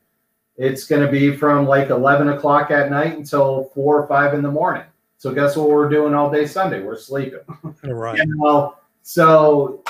[0.57, 4.41] it's going to be from like 11 o'clock at night until four or five in
[4.41, 4.83] the morning.
[5.17, 6.81] So guess what we're doing all day Sunday?
[6.81, 7.41] We're sleeping.
[7.83, 8.17] Right.
[8.25, 9.83] You know, so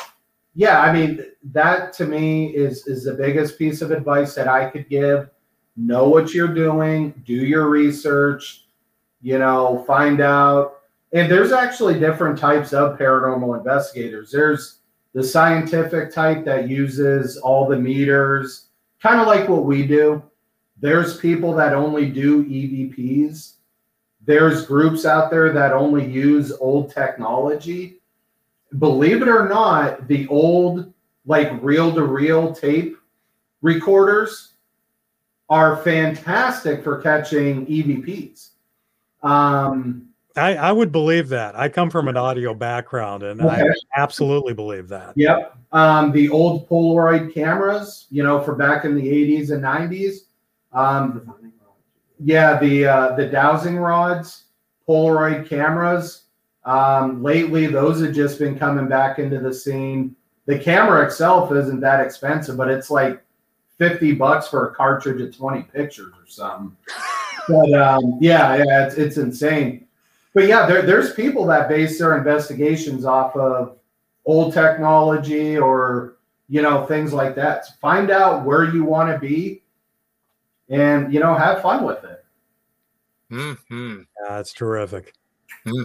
[0.55, 4.69] yeah, I mean that to me is is the biggest piece of advice that I
[4.69, 5.30] could give.
[5.77, 8.65] Know what you're doing, do your research,
[9.21, 10.81] you know, find out.
[11.13, 14.31] And there's actually different types of paranormal investigators.
[14.31, 14.80] There's
[15.13, 18.67] the scientific type that uses all the meters,
[19.01, 20.21] kind of like what we do.
[20.80, 23.53] There's people that only do EVPs.
[24.26, 27.98] There's groups out there that only use old technology
[28.78, 30.94] believe it or not, the old
[31.26, 32.98] like reel to reel tape
[33.62, 34.54] recorders
[35.50, 38.50] are fantastic for catching EVPs.
[39.24, 41.56] Um, I, I would believe that.
[41.58, 43.64] I come from an audio background and I
[43.98, 45.14] absolutely believe that.
[45.16, 45.56] yep.
[45.72, 50.20] Um, the old Polaroid cameras, you know, for back in the 80s and 90s.
[50.72, 51.34] Um,
[52.24, 54.46] yeah, the uh, the dowsing rods,
[54.88, 56.24] Polaroid cameras.
[56.65, 60.15] Um, lately, those have just been coming back into the scene.
[60.45, 63.23] The camera itself isn't that expensive, but it's like
[63.77, 66.76] fifty bucks for a cartridge of twenty pictures or something.
[67.48, 69.88] But um, yeah, yeah, it's it's insane.
[70.36, 73.77] But yeah, there, there's people that base their investigations off of
[74.26, 76.18] old technology or
[76.48, 77.65] you know things like that.
[77.65, 79.64] So find out where you want to be,
[80.69, 82.23] and you know have fun with it.
[83.31, 85.14] hmm That's terrific.
[85.65, 85.84] Hmm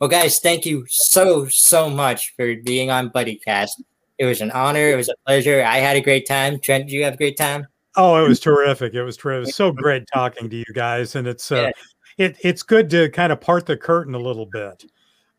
[0.00, 3.82] Well, guys, thank you so, so much for being on Buddy Cast.
[4.18, 4.90] It was an honor.
[4.90, 5.62] It was a pleasure.
[5.62, 6.58] I had a great time.
[6.58, 7.66] Trent, did you have a great time?
[7.96, 8.94] Oh, it was terrific.
[8.94, 9.54] It was terrific.
[9.54, 11.16] So great talking to you guys.
[11.16, 11.70] And it's uh,
[12.18, 14.84] it it's good to kind of part the curtain a little bit.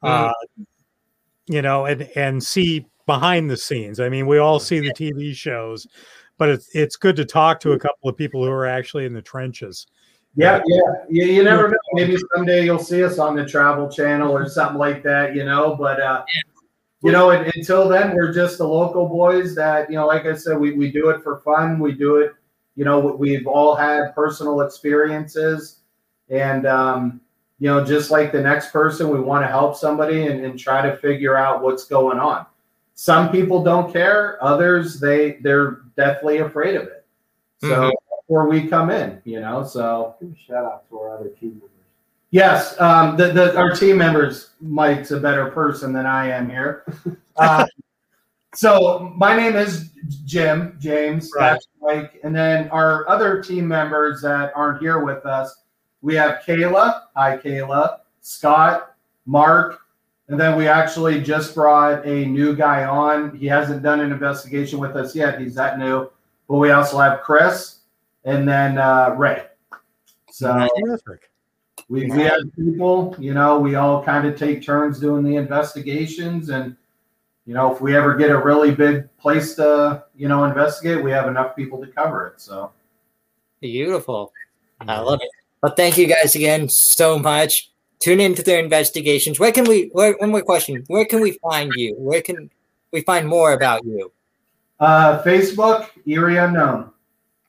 [0.03, 0.31] Uh,
[1.47, 3.99] you know, and and see behind the scenes.
[3.99, 5.87] I mean, we all see the TV shows,
[6.37, 9.13] but it's it's good to talk to a couple of people who are actually in
[9.13, 9.87] the trenches.
[10.37, 10.81] Yeah, yeah.
[11.09, 11.77] You, you never know.
[11.93, 15.75] Maybe someday you'll see us on the Travel Channel or something like that, you know.
[15.75, 16.23] But uh,
[17.01, 20.05] you know, and, until then, we're just the local boys that you know.
[20.05, 21.79] Like I said, we we do it for fun.
[21.79, 22.33] We do it,
[22.75, 25.79] you know, we've all had personal experiences,
[26.29, 27.19] and um,
[27.57, 30.87] you know, just like the next person, we want to help somebody and, and try
[30.87, 32.45] to figure out what's going on.
[32.93, 37.05] Some people don't care; others they they're deathly afraid of it.
[37.59, 37.91] So Mhm.
[38.27, 41.69] Before we come in, you know, so shout out to our other team members.
[42.31, 46.85] Yes, um, the, the, our team members, Mike's a better person than I am here.
[47.39, 47.67] Uh,
[48.55, 49.91] so my name is
[50.25, 51.29] Jim James.
[51.37, 51.51] Right.
[51.51, 55.61] That's Mike, and then our other team members that aren't here with us,
[56.01, 57.01] we have Kayla.
[57.15, 57.99] Hi, Kayla.
[58.21, 58.95] Scott,
[59.27, 59.81] Mark,
[60.29, 63.37] and then we actually just brought a new guy on.
[63.37, 65.39] He hasn't done an investigation with us yet.
[65.39, 66.09] He's that new.
[66.49, 67.76] But we also have Chris,
[68.25, 69.43] and then uh, Ray.
[70.31, 70.67] So.
[70.79, 71.29] Terrific.
[71.89, 76.49] We, we have people, you know, we all kind of take turns doing the investigations.
[76.49, 76.75] And,
[77.45, 81.11] you know, if we ever get a really big place to, you know, investigate, we
[81.11, 82.41] have enough people to cover it.
[82.41, 82.73] So,
[83.61, 84.33] Beautiful.
[84.81, 85.29] I love it.
[85.63, 87.71] Well, thank you guys again so much.
[87.99, 89.39] Tune into their investigations.
[89.39, 89.89] Where can we?
[89.93, 90.83] Where, one more question.
[90.87, 91.95] Where can we find you?
[91.97, 92.49] Where can
[92.91, 94.11] we find more about you?
[94.79, 96.91] uh, Facebook, Erie Unknown.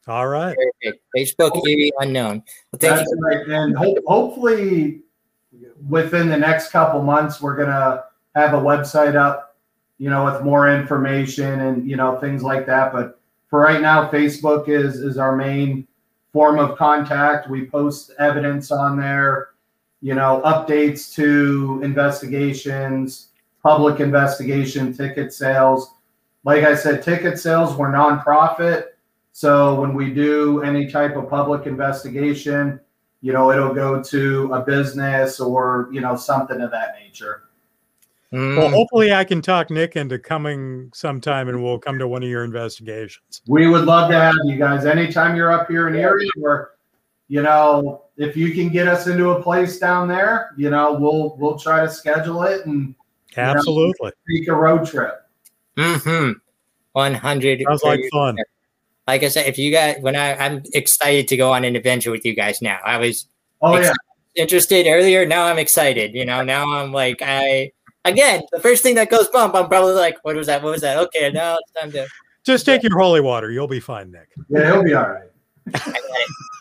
[0.09, 0.57] All right.
[0.83, 1.05] Perfect.
[1.17, 2.43] Facebook Erie Unknown.
[2.73, 3.21] Well, thank That's you.
[3.21, 3.47] right.
[3.47, 5.03] And ho- hopefully
[5.89, 8.05] within the next couple months, we're going to
[8.35, 9.57] have a website up,
[9.99, 12.93] you know, with more information and, you know, things like that.
[12.93, 13.21] But
[13.51, 15.87] for right now, Facebook is, is our main
[16.33, 17.51] form of contact.
[17.51, 19.51] We post evidence on there,
[20.01, 23.29] you know, updates to investigations,
[23.63, 25.95] public investigation, ticket sales.
[26.45, 28.85] Like I said, ticket sales, we're nonprofit.
[29.39, 32.81] So when we do any type of public investigation,
[33.21, 37.45] you know, it'll go to a business or, you know, something of that nature.
[38.33, 42.25] Mm, Well, hopefully I can talk Nick into coming sometime and we'll come to one
[42.25, 43.41] of your investigations.
[43.47, 46.73] We would love to have you guys anytime you're up here in Erie or,
[47.29, 51.37] you know, if you can get us into a place down there, you know, we'll
[51.37, 52.93] we'll try to schedule it and
[53.37, 54.11] Absolutely.
[54.37, 55.25] take a road trip.
[55.77, 56.33] mm-hmm.
[56.95, 57.63] One hundred.
[57.63, 58.37] Sounds like fun.
[59.09, 62.11] Like I said, if you guys, when I, I'm excited to go on an adventure
[62.11, 62.79] with you guys now.
[62.85, 63.27] I was
[63.63, 63.93] Oh yeah.
[64.37, 65.27] interested earlier.
[65.27, 66.15] Now I'm excited.
[66.15, 67.73] You know, now I'm like, I
[68.05, 70.63] again, the first thing that goes bump, I'm probably like, what was that?
[70.63, 70.99] What was that?
[70.99, 72.07] Okay, now it's time to.
[72.45, 73.51] Just take your holy water.
[73.51, 74.29] You'll be fine, Nick.
[74.49, 75.95] Yeah, he'll be all right.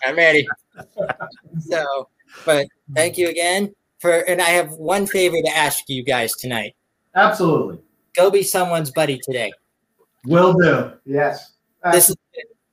[0.05, 0.47] I'm ready.
[1.59, 2.09] so,
[2.45, 2.65] but
[2.95, 6.75] thank you again for, and I have one favor to ask you guys tonight.
[7.15, 7.79] Absolutely.
[8.15, 9.51] Go be someone's buddy today.
[10.25, 10.93] Will do.
[11.05, 11.53] Yes.
[11.83, 12.15] Uh, This is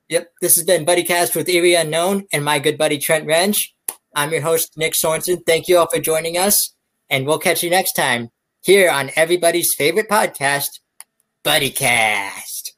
[0.09, 0.33] yep.
[0.41, 3.75] This has been Buddy Cast with Erie Unknown and my good buddy Trent Wrench.
[4.15, 5.45] I'm your host Nick Sorensen.
[5.47, 6.75] Thank you all for joining us,
[7.11, 8.31] and we'll catch you next time
[8.63, 10.81] here on everybody's favorite podcast,
[11.43, 12.75] Buddy Cast.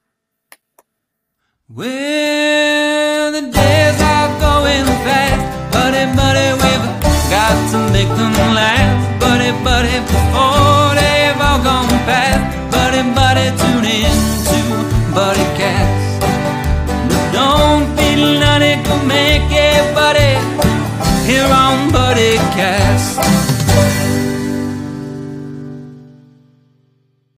[1.68, 6.86] Well, the days are going fast, buddy, buddy, we've
[7.28, 13.84] got to make them last, buddy, buddy, before they've all gone past, buddy, buddy, tune
[13.84, 14.14] in
[14.46, 16.05] to Buddy Cast.
[17.56, 20.34] But don't be nutty, go make it, buddy,
[21.26, 23.45] here on Buddy Cast.